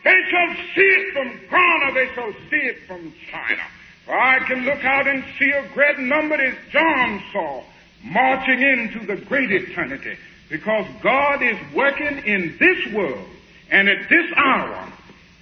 They 0.03 0.21
shall 0.29 0.55
see 0.75 0.81
it 0.81 1.13
from 1.13 1.27
Ghana. 1.49 1.93
They 1.93 2.13
shall 2.13 2.33
see 2.49 2.65
it 2.69 2.77
from 2.87 3.13
China. 3.31 3.63
For 4.05 4.13
I 4.13 4.39
can 4.47 4.63
look 4.65 4.85
out 4.85 5.07
and 5.07 5.23
see 5.39 5.49
a 5.49 5.67
great 5.73 5.97
number 5.97 6.35
as 6.35 6.53
John 6.71 7.23
saw 7.33 7.63
marching 8.03 8.61
into 8.61 9.07
the 9.07 9.15
great 9.25 9.51
eternity 9.51 10.15
because 10.49 10.85
God 11.01 11.41
is 11.41 11.57
working 11.73 12.19
in 12.25 12.55
this 12.59 12.93
world 12.93 13.27
and 13.71 13.89
at 13.89 14.07
this 14.07 14.31
hour 14.35 14.91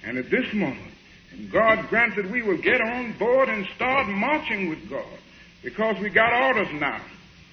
and 0.04 0.16
at 0.16 0.30
this 0.30 0.50
moment 0.54 0.93
and 1.36 1.50
God 1.50 1.88
grants 1.88 2.16
that 2.16 2.30
we 2.30 2.42
will 2.42 2.56
get 2.56 2.80
on 2.80 3.12
board 3.18 3.48
and 3.48 3.66
start 3.74 4.08
marching 4.08 4.68
with 4.68 4.88
God 4.88 5.18
because 5.62 5.98
we 6.00 6.08
got 6.10 6.32
orders 6.32 6.72
now 6.74 7.00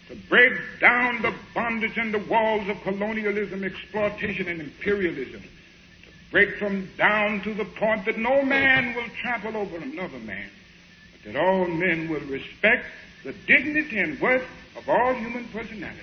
to 0.10 0.16
break 0.30 0.54
down 0.80 1.22
the 1.22 1.34
bondage 1.56 1.98
and 1.98 2.14
the 2.14 2.20
walls 2.20 2.68
of 2.68 2.82
colonialism, 2.82 3.64
exploitation, 3.64 4.48
and 4.48 4.62
imperialism. 4.62 5.42
To 5.42 6.10
break 6.32 6.60
them 6.60 6.90
down 6.98 7.42
to 7.42 7.54
the 7.54 7.66
point 7.66 8.06
that 8.06 8.18
no 8.18 8.44
man 8.44 8.94
will 8.94 9.08
trample 9.22 9.58
over 9.58 9.78
another 9.78 10.20
man, 10.20 10.50
but 11.12 11.34
that 11.34 11.40
all 11.42 11.66
men 11.66 12.10
will 12.10 12.22
respect 12.22 12.86
the 13.24 13.34
dignity 13.48 14.00
and 14.00 14.20
worth 14.20 14.46
of 14.76 14.88
all 14.90 15.14
human 15.14 15.46
personality. 15.46 16.00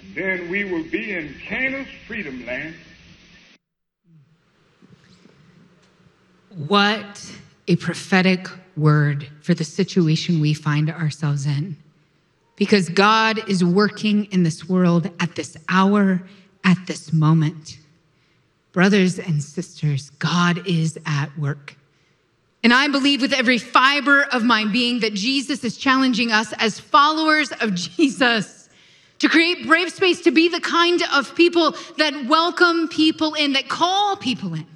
And 0.00 0.14
then 0.14 0.50
we 0.50 0.64
will 0.64 0.84
be 0.84 1.12
in 1.12 1.34
Canaan's 1.46 1.88
freedom 2.06 2.46
land 2.46 2.74
What 6.56 7.32
a 7.66 7.76
prophetic 7.76 8.46
word 8.76 9.26
for 9.42 9.54
the 9.54 9.64
situation 9.64 10.40
we 10.40 10.54
find 10.54 10.90
ourselves 10.90 11.46
in. 11.46 11.76
Because 12.56 12.88
God 12.88 13.48
is 13.48 13.64
working 13.64 14.26
in 14.26 14.44
this 14.44 14.68
world 14.68 15.10
at 15.18 15.34
this 15.34 15.56
hour, 15.68 16.22
at 16.62 16.78
this 16.86 17.12
moment. 17.12 17.78
Brothers 18.72 19.18
and 19.18 19.42
sisters, 19.42 20.10
God 20.10 20.66
is 20.66 20.98
at 21.06 21.36
work. 21.36 21.76
And 22.62 22.72
I 22.72 22.88
believe 22.88 23.20
with 23.20 23.32
every 23.32 23.58
fiber 23.58 24.22
of 24.22 24.44
my 24.44 24.64
being 24.64 25.00
that 25.00 25.14
Jesus 25.14 25.64
is 25.64 25.76
challenging 25.76 26.30
us 26.30 26.52
as 26.58 26.78
followers 26.78 27.50
of 27.60 27.74
Jesus 27.74 28.68
to 29.18 29.28
create 29.28 29.66
brave 29.66 29.90
space, 29.90 30.20
to 30.22 30.30
be 30.30 30.48
the 30.48 30.60
kind 30.60 31.02
of 31.12 31.34
people 31.34 31.74
that 31.98 32.26
welcome 32.26 32.88
people 32.88 33.34
in, 33.34 33.52
that 33.54 33.68
call 33.68 34.16
people 34.16 34.54
in. 34.54 34.66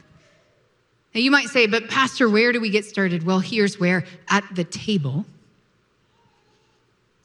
Now 1.14 1.21
you 1.21 1.31
might 1.31 1.49
say, 1.49 1.66
but 1.66 1.88
Pastor, 1.88 2.29
where 2.29 2.53
do 2.53 2.61
we 2.61 2.71
get 2.71 2.85
started? 2.85 3.25
Well, 3.25 3.40
here's 3.40 3.79
where 3.79 4.05
at 4.29 4.44
the 4.55 4.64
table. 4.64 5.25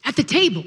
At 0.05 0.15
the 0.15 0.23
table. 0.23 0.63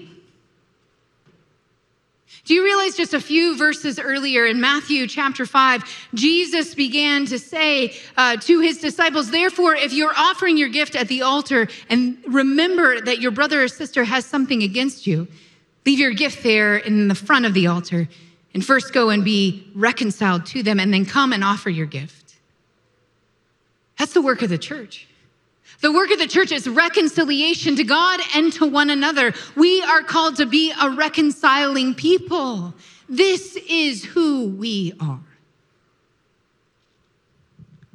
Do 2.47 2.55
you 2.55 2.63
realize 2.63 2.97
just 2.97 3.13
a 3.13 3.21
few 3.21 3.59
verses 3.59 3.99
earlier 3.99 4.47
in 4.47 4.61
Matthew 4.61 5.09
chapter 5.09 5.47
5, 5.47 6.09
Jesus 6.15 6.77
began 6.77 7.27
to 7.27 7.41
say 7.41 7.97
uh, 8.17 8.37
to 8.37 8.61
his 8.61 8.79
disciples, 8.79 9.33
Therefore, 9.33 9.75
if 9.75 9.93
you're 9.93 10.15
offering 10.17 10.57
your 10.57 10.69
gift 10.69 10.95
at 10.95 11.09
the 11.09 11.23
altar 11.23 11.67
and 11.89 12.17
remember 12.29 13.01
that 13.01 13.21
your 13.21 13.33
brother 13.33 13.65
or 13.65 13.69
sister 13.69 14.05
has 14.05 14.25
something 14.25 14.63
against 14.63 15.09
you, 15.09 15.27
leave 15.85 15.99
your 15.99 16.13
gift 16.13 16.45
there 16.45 16.77
in 16.77 17.09
the 17.09 17.17
front 17.17 17.47
of 17.47 17.53
the 17.53 17.67
altar 17.67 18.09
and 18.55 18.65
first 18.65 18.93
go 18.93 19.11
and 19.11 19.25
be 19.25 19.69
reconciled 19.75 20.47
to 20.47 20.63
them 20.63 20.79
and 20.79 20.95
then 20.95 21.05
come 21.05 21.33
and 21.33 21.43
offer 21.43 21.69
your 21.69 21.87
gift. 21.87 22.26
That's 23.99 24.13
the 24.13 24.23
work 24.23 24.43
of 24.43 24.51
the 24.51 24.59
church. 24.59 25.09
The 25.81 25.93
work 25.93 26.11
of 26.11 26.19
the 26.19 26.27
church 26.27 26.53
is 26.53 26.69
reconciliation 26.69 27.77
to 27.77 27.85
God 27.85 28.21
and 28.35 28.53
to 28.55 28.67
one 28.67 28.91
another. 28.91 29.35
We 29.57 29.83
are 29.83 30.03
called 30.03 30.37
to 30.37 30.47
be 30.47 30.73
a 30.81 30.91
reconciling 30.91 31.95
people. 31.95 32.75
This 33.09 33.57
is 33.69 34.05
who 34.05 34.49
we 34.49 34.95
are. 35.01 35.21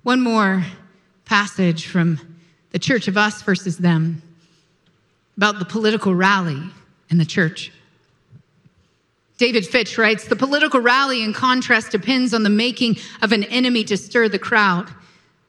One 0.03 0.21
more 0.21 0.63
passage 1.25 1.87
from 1.87 2.19
the 2.71 2.79
church 2.79 3.07
of 3.07 3.17
us 3.17 3.41
versus 3.41 3.77
them 3.77 4.21
about 5.37 5.59
the 5.59 5.65
political 5.65 6.13
rally 6.13 6.61
in 7.09 7.17
the 7.17 7.25
church. 7.25 7.71
David 9.37 9.65
Fitch 9.65 9.97
writes 9.97 10.25
The 10.25 10.35
political 10.35 10.79
rally, 10.79 11.23
in 11.23 11.33
contrast, 11.33 11.91
depends 11.91 12.33
on 12.33 12.43
the 12.43 12.49
making 12.49 12.97
of 13.21 13.31
an 13.31 13.43
enemy 13.45 13.83
to 13.85 13.97
stir 13.97 14.29
the 14.29 14.39
crowd 14.39 14.87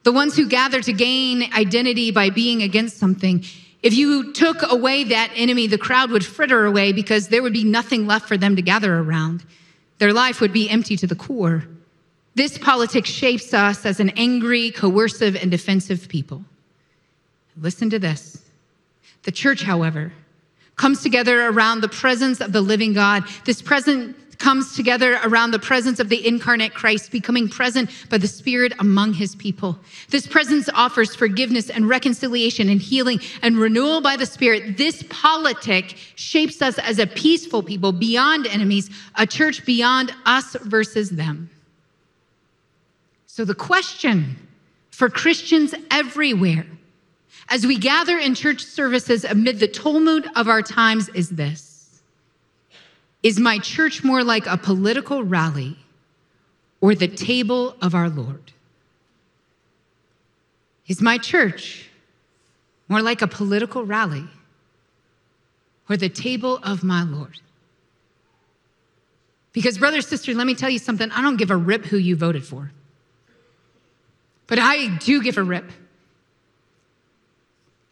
the 0.03 0.11
ones 0.11 0.35
who 0.35 0.47
gather 0.47 0.81
to 0.81 0.93
gain 0.93 1.51
identity 1.53 2.11
by 2.11 2.29
being 2.29 2.61
against 2.61 2.97
something. 2.97 3.43
If 3.81 3.93
you 3.93 4.31
took 4.33 4.57
away 4.71 5.05
that 5.05 5.31
enemy, 5.35 5.67
the 5.67 5.77
crowd 5.77 6.11
would 6.11 6.25
fritter 6.25 6.65
away 6.65 6.93
because 6.93 7.27
there 7.27 7.41
would 7.41 7.53
be 7.53 7.63
nothing 7.63 8.07
left 8.07 8.27
for 8.27 8.37
them 8.37 8.55
to 8.55 8.61
gather 8.61 8.97
around. 8.97 9.43
Their 9.97 10.13
life 10.13 10.41
would 10.41 10.53
be 10.53 10.69
empty 10.69 10.95
to 10.97 11.07
the 11.07 11.15
core. 11.15 11.65
This 12.35 12.57
politics 12.57 13.09
shapes 13.09 13.53
us 13.53 13.85
as 13.85 13.99
an 13.99 14.09
angry, 14.11 14.71
coercive, 14.71 15.35
and 15.35 15.51
defensive 15.51 16.07
people. 16.07 16.43
Listen 17.57 17.89
to 17.91 17.99
this. 17.99 18.43
The 19.23 19.31
church, 19.31 19.61
however, 19.61 20.11
comes 20.75 21.03
together 21.03 21.47
around 21.47 21.81
the 21.81 21.89
presence 21.89 22.41
of 22.41 22.51
the 22.51 22.61
living 22.61 22.93
God. 22.93 23.23
This 23.45 23.61
present 23.61 24.17
comes 24.43 24.75
together 24.75 25.19
around 25.23 25.51
the 25.51 25.59
presence 25.59 26.01
of 26.01 26.09
the 26.09 26.27
incarnate 26.27 26.73
Christ, 26.73 27.11
becoming 27.11 27.47
present 27.47 27.89
by 28.09 28.17
the 28.17 28.27
Spirit 28.27 28.73
among 28.77 29.13
his 29.13 29.35
people. 29.35 29.79
This 30.09 30.27
presence 30.27 30.69
offers 30.73 31.15
forgiveness 31.15 31.69
and 31.69 31.87
reconciliation 31.87 32.67
and 32.67 32.81
healing 32.81 33.21
and 33.41 33.57
renewal 33.57 34.01
by 34.01 34.17
the 34.17 34.25
Spirit. 34.25 34.75
This 34.77 35.01
politic 35.09 35.95
shapes 36.15 36.61
us 36.61 36.77
as 36.77 36.99
a 36.99 37.07
peaceful 37.07 37.63
people 37.63 37.93
beyond 37.93 38.45
enemies, 38.45 38.89
a 39.15 39.25
church 39.25 39.65
beyond 39.65 40.13
us 40.25 40.57
versus 40.63 41.11
them. 41.11 41.49
So 43.25 43.45
the 43.45 43.55
question 43.55 44.35
for 44.91 45.09
Christians 45.09 45.73
everywhere 45.89 46.67
as 47.49 47.65
we 47.65 47.77
gather 47.77 48.17
in 48.17 48.35
church 48.35 48.61
services 48.61 49.23
amid 49.23 49.59
the 49.59 49.69
tumult 49.69 50.25
of 50.35 50.49
our 50.49 50.61
times 50.61 51.07
is 51.09 51.29
this 51.29 51.72
is 53.23 53.39
my 53.39 53.57
church 53.57 54.03
more 54.03 54.23
like 54.23 54.45
a 54.45 54.57
political 54.57 55.23
rally 55.23 55.77
or 56.81 56.93
the 56.93 57.07
table 57.07 57.75
of 57.81 57.95
our 57.95 58.09
Lord? 58.09 58.51
Is 60.87 61.01
my 61.01 61.17
church 61.17 61.89
more 62.89 63.01
like 63.01 63.21
a 63.21 63.27
political 63.27 63.85
rally 63.85 64.25
or 65.89 65.95
the 65.95 66.09
table 66.09 66.59
of 66.61 66.83
my 66.83 67.03
Lord? 67.03 67.39
Because, 69.53 69.77
brother, 69.77 70.01
sister, 70.01 70.33
let 70.33 70.47
me 70.47 70.55
tell 70.55 70.69
you 70.69 70.79
something. 70.79 71.09
I 71.11 71.21
don't 71.21 71.37
give 71.37 71.51
a 71.51 71.55
rip 71.55 71.85
who 71.85 71.97
you 71.97 72.15
voted 72.15 72.43
for. 72.43 72.71
But 74.47 74.59
I 74.59 74.97
do 74.97 75.23
give 75.23 75.37
a 75.37 75.43
rip. 75.43 75.71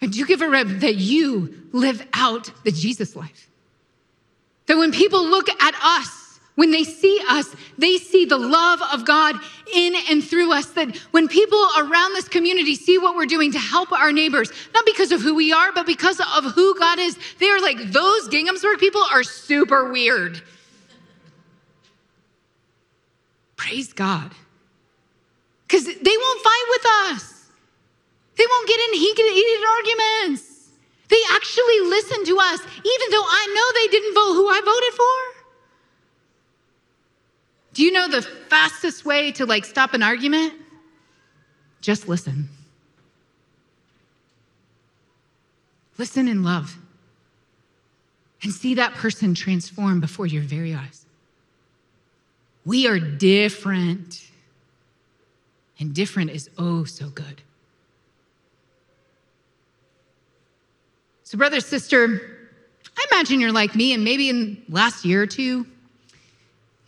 I 0.01 0.07
do 0.07 0.25
give 0.25 0.41
a 0.41 0.49
rip 0.49 0.67
that 0.79 0.95
you 0.95 1.67
live 1.71 2.05
out 2.13 2.51
the 2.65 2.71
Jesus 2.71 3.15
life. 3.15 3.47
That 4.71 4.77
when 4.77 4.93
people 4.93 5.27
look 5.27 5.49
at 5.49 5.75
us, 5.83 6.39
when 6.55 6.71
they 6.71 6.85
see 6.85 7.19
us, 7.27 7.53
they 7.77 7.97
see 7.97 8.23
the 8.23 8.37
love 8.37 8.79
of 8.93 9.05
God 9.05 9.35
in 9.73 9.93
and 10.09 10.23
through 10.23 10.53
us. 10.53 10.67
That 10.67 10.95
when 11.11 11.27
people 11.27 11.61
around 11.77 12.13
this 12.13 12.29
community 12.29 12.75
see 12.75 12.97
what 12.97 13.17
we're 13.17 13.25
doing 13.25 13.51
to 13.51 13.59
help 13.59 13.91
our 13.91 14.13
neighbors, 14.13 14.49
not 14.73 14.85
because 14.85 15.11
of 15.11 15.19
who 15.19 15.35
we 15.35 15.51
are, 15.51 15.73
but 15.73 15.85
because 15.85 16.21
of 16.21 16.53
who 16.53 16.79
God 16.79 16.99
is, 16.99 17.17
they 17.37 17.49
are 17.49 17.59
like, 17.59 17.79
those 17.91 18.29
Ginghamsburg 18.29 18.77
people 18.79 19.03
are 19.11 19.23
super 19.23 19.91
weird. 19.91 20.41
Praise 23.57 23.91
God. 23.91 24.31
Because 25.67 25.83
they 25.83 26.17
won't 26.17 26.41
fight 26.41 26.65
with 26.69 26.85
us, 27.11 27.45
they 28.37 28.45
won't 28.49 28.69
get 28.69 28.79
in 28.79 28.93
heated 28.93 29.63
arguments. 29.67 30.50
They 31.11 31.21
actually 31.31 31.81
listened 31.81 32.25
to 32.27 32.37
us, 32.39 32.61
even 32.61 33.11
though 33.11 33.25
I 33.27 33.47
know 33.53 33.81
they 33.81 33.87
didn't 33.91 34.15
vote 34.15 34.33
who 34.33 34.47
I 34.47 34.61
voted 34.61 34.93
for. 34.93 35.41
Do 37.73 37.83
you 37.83 37.91
know 37.91 38.07
the 38.07 38.21
fastest 38.21 39.03
way 39.03 39.33
to 39.33 39.45
like 39.45 39.65
stop 39.65 39.93
an 39.93 40.03
argument? 40.03 40.53
Just 41.81 42.07
listen. 42.07 42.47
Listen 45.97 46.29
in 46.29 46.43
love 46.43 46.77
and 48.41 48.53
see 48.53 48.75
that 48.75 48.93
person 48.93 49.33
transform 49.33 49.99
before 49.99 50.27
your 50.27 50.43
very 50.43 50.73
eyes. 50.73 51.05
We 52.65 52.87
are 52.87 52.99
different, 52.99 54.29
and 55.77 55.93
different 55.93 56.29
is 56.29 56.49
oh 56.57 56.85
so 56.85 57.09
good. 57.09 57.41
So, 61.31 61.37
brother, 61.37 61.61
sister, 61.61 62.21
I 62.97 63.05
imagine 63.09 63.39
you're 63.39 63.53
like 63.53 63.73
me, 63.73 63.93
and 63.93 64.03
maybe 64.03 64.27
in 64.27 64.61
last 64.67 65.05
year 65.05 65.21
or 65.21 65.25
two, 65.25 65.65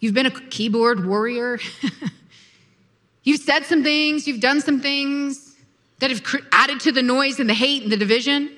you've 0.01 0.13
been 0.13 0.25
a 0.25 0.31
keyboard 0.31 1.05
warrior. 1.05 1.59
you've 3.23 3.39
said 3.39 3.63
some 3.63 3.83
things, 3.83 4.27
you've 4.27 4.41
done 4.41 4.59
some 4.59 4.81
things 4.81 5.55
that 5.99 6.11
have 6.11 6.21
added 6.51 6.81
to 6.81 6.91
the 6.91 7.01
noise 7.01 7.39
and 7.39 7.49
the 7.49 7.53
hate 7.53 7.83
and 7.83 7.91
the 7.93 7.95
division. 7.95 8.51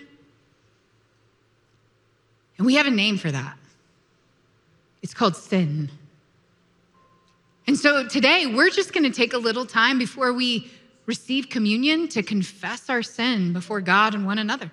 And 2.57 2.65
we 2.65 2.73
have 2.73 2.87
a 2.87 2.91
name 2.91 3.19
for 3.19 3.31
that. 3.31 3.55
It's 5.03 5.13
called 5.13 5.35
sin. 5.35 5.91
And 7.67 7.77
so 7.77 8.07
today, 8.07 8.47
we're 8.47 8.71
just 8.71 8.91
going 8.91 9.03
to 9.03 9.15
take 9.15 9.33
a 9.33 9.37
little 9.37 9.67
time 9.67 9.99
before 9.99 10.33
we 10.33 10.67
receive 11.05 11.49
communion 11.49 12.07
to 12.07 12.23
confess 12.23 12.89
our 12.89 13.03
sin 13.03 13.53
before 13.53 13.81
God 13.81 14.15
and 14.15 14.25
one 14.25 14.39
another. 14.39 14.71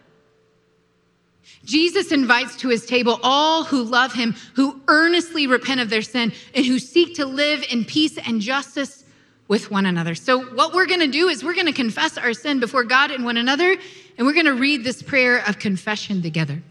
Jesus 1.64 2.10
invites 2.10 2.56
to 2.56 2.68
his 2.68 2.86
table 2.86 3.20
all 3.22 3.64
who 3.64 3.82
love 3.82 4.12
him, 4.12 4.34
who 4.54 4.80
earnestly 4.88 5.46
repent 5.46 5.80
of 5.80 5.90
their 5.90 6.02
sin, 6.02 6.32
and 6.54 6.64
who 6.64 6.78
seek 6.78 7.16
to 7.16 7.26
live 7.26 7.64
in 7.70 7.84
peace 7.84 8.18
and 8.18 8.40
justice 8.40 9.04
with 9.48 9.70
one 9.70 9.86
another. 9.86 10.14
So, 10.14 10.42
what 10.54 10.72
we're 10.72 10.86
going 10.86 11.00
to 11.00 11.06
do 11.06 11.28
is 11.28 11.44
we're 11.44 11.54
going 11.54 11.66
to 11.66 11.72
confess 11.72 12.18
our 12.18 12.32
sin 12.32 12.58
before 12.58 12.84
God 12.84 13.10
and 13.10 13.24
one 13.24 13.36
another, 13.36 13.76
and 14.18 14.26
we're 14.26 14.32
going 14.32 14.46
to 14.46 14.54
read 14.54 14.82
this 14.82 15.02
prayer 15.02 15.46
of 15.46 15.58
confession 15.58 16.22
together. 16.22 16.62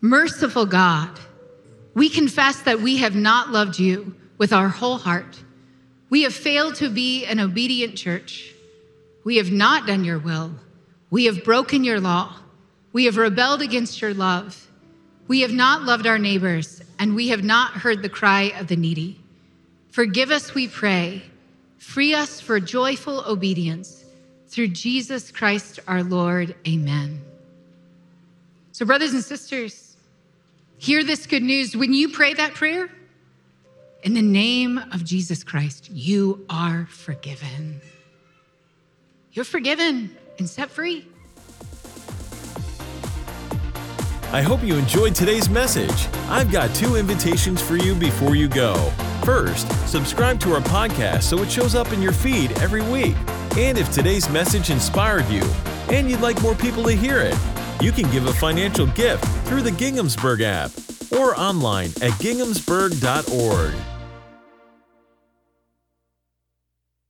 Merciful 0.00 0.66
God, 0.66 1.18
we 1.94 2.08
confess 2.08 2.62
that 2.62 2.80
we 2.80 2.98
have 2.98 3.14
not 3.14 3.50
loved 3.50 3.78
you 3.78 4.14
with 4.38 4.52
our 4.52 4.68
whole 4.68 4.96
heart. 4.96 5.42
We 6.08 6.22
have 6.22 6.34
failed 6.34 6.76
to 6.76 6.88
be 6.88 7.24
an 7.26 7.38
obedient 7.38 7.96
church. 7.96 8.54
We 9.24 9.36
have 9.36 9.50
not 9.50 9.86
done 9.86 10.04
your 10.04 10.18
will. 10.18 10.52
We 11.10 11.24
have 11.24 11.44
broken 11.44 11.84
your 11.84 12.00
law. 12.00 12.36
We 12.92 13.04
have 13.04 13.16
rebelled 13.16 13.62
against 13.62 14.00
your 14.00 14.14
love. 14.14 14.68
We 15.28 15.40
have 15.42 15.52
not 15.52 15.82
loved 15.82 16.06
our 16.06 16.18
neighbors, 16.18 16.82
and 16.98 17.14
we 17.14 17.28
have 17.28 17.44
not 17.44 17.72
heard 17.72 18.02
the 18.02 18.08
cry 18.08 18.52
of 18.58 18.68
the 18.68 18.76
needy. 18.76 19.20
Forgive 19.90 20.30
us, 20.30 20.54
we 20.54 20.68
pray. 20.68 21.22
Free 21.78 22.14
us 22.14 22.40
for 22.40 22.58
joyful 22.60 23.24
obedience. 23.26 24.04
Through 24.48 24.68
Jesus 24.68 25.30
Christ 25.30 25.78
our 25.86 26.02
Lord. 26.02 26.54
Amen. 26.66 27.20
So, 28.72 28.84
brothers 28.84 29.12
and 29.12 29.22
sisters, 29.22 29.96
hear 30.78 31.04
this 31.04 31.26
good 31.26 31.42
news. 31.42 31.76
When 31.76 31.92
you 31.92 32.08
pray 32.08 32.34
that 32.34 32.54
prayer, 32.54 32.90
in 34.02 34.14
the 34.14 34.22
name 34.22 34.78
of 34.92 35.04
Jesus 35.04 35.44
Christ, 35.44 35.90
you 35.90 36.44
are 36.48 36.86
forgiven. 36.86 37.80
you're 39.32 39.44
forgiven 39.44 40.16
and 40.40 40.50
set 40.50 40.70
free. 40.70 41.06
I 44.32 44.42
hope 44.42 44.62
you 44.62 44.76
enjoyed 44.76 45.14
today's 45.14 45.48
message. 45.48 46.08
I've 46.28 46.50
got 46.50 46.74
two 46.74 46.96
invitations 46.96 47.60
for 47.60 47.76
you 47.76 47.94
before 47.94 48.34
you 48.34 48.48
go. 48.48 48.74
First, 49.24 49.68
subscribe 49.88 50.40
to 50.40 50.54
our 50.54 50.60
podcast 50.60 51.24
so 51.24 51.38
it 51.38 51.50
shows 51.50 51.74
up 51.74 51.92
in 51.92 52.00
your 52.00 52.12
feed 52.12 52.52
every 52.58 52.82
week. 52.82 53.16
And 53.56 53.76
if 53.76 53.92
today's 53.92 54.28
message 54.30 54.70
inspired 54.70 55.28
you 55.28 55.42
and 55.90 56.08
you'd 56.08 56.20
like 56.20 56.40
more 56.42 56.54
people 56.54 56.84
to 56.84 56.92
hear 56.92 57.20
it, 57.20 57.36
you 57.80 57.92
can 57.92 58.10
give 58.10 58.26
a 58.26 58.32
financial 58.32 58.86
gift 58.86 59.24
through 59.46 59.62
the 59.62 59.72
Ginghamsburg 59.72 60.42
app 60.42 60.70
or 61.12 61.38
online 61.38 61.90
at 62.00 62.12
ginghamsburg.org. 62.20 63.89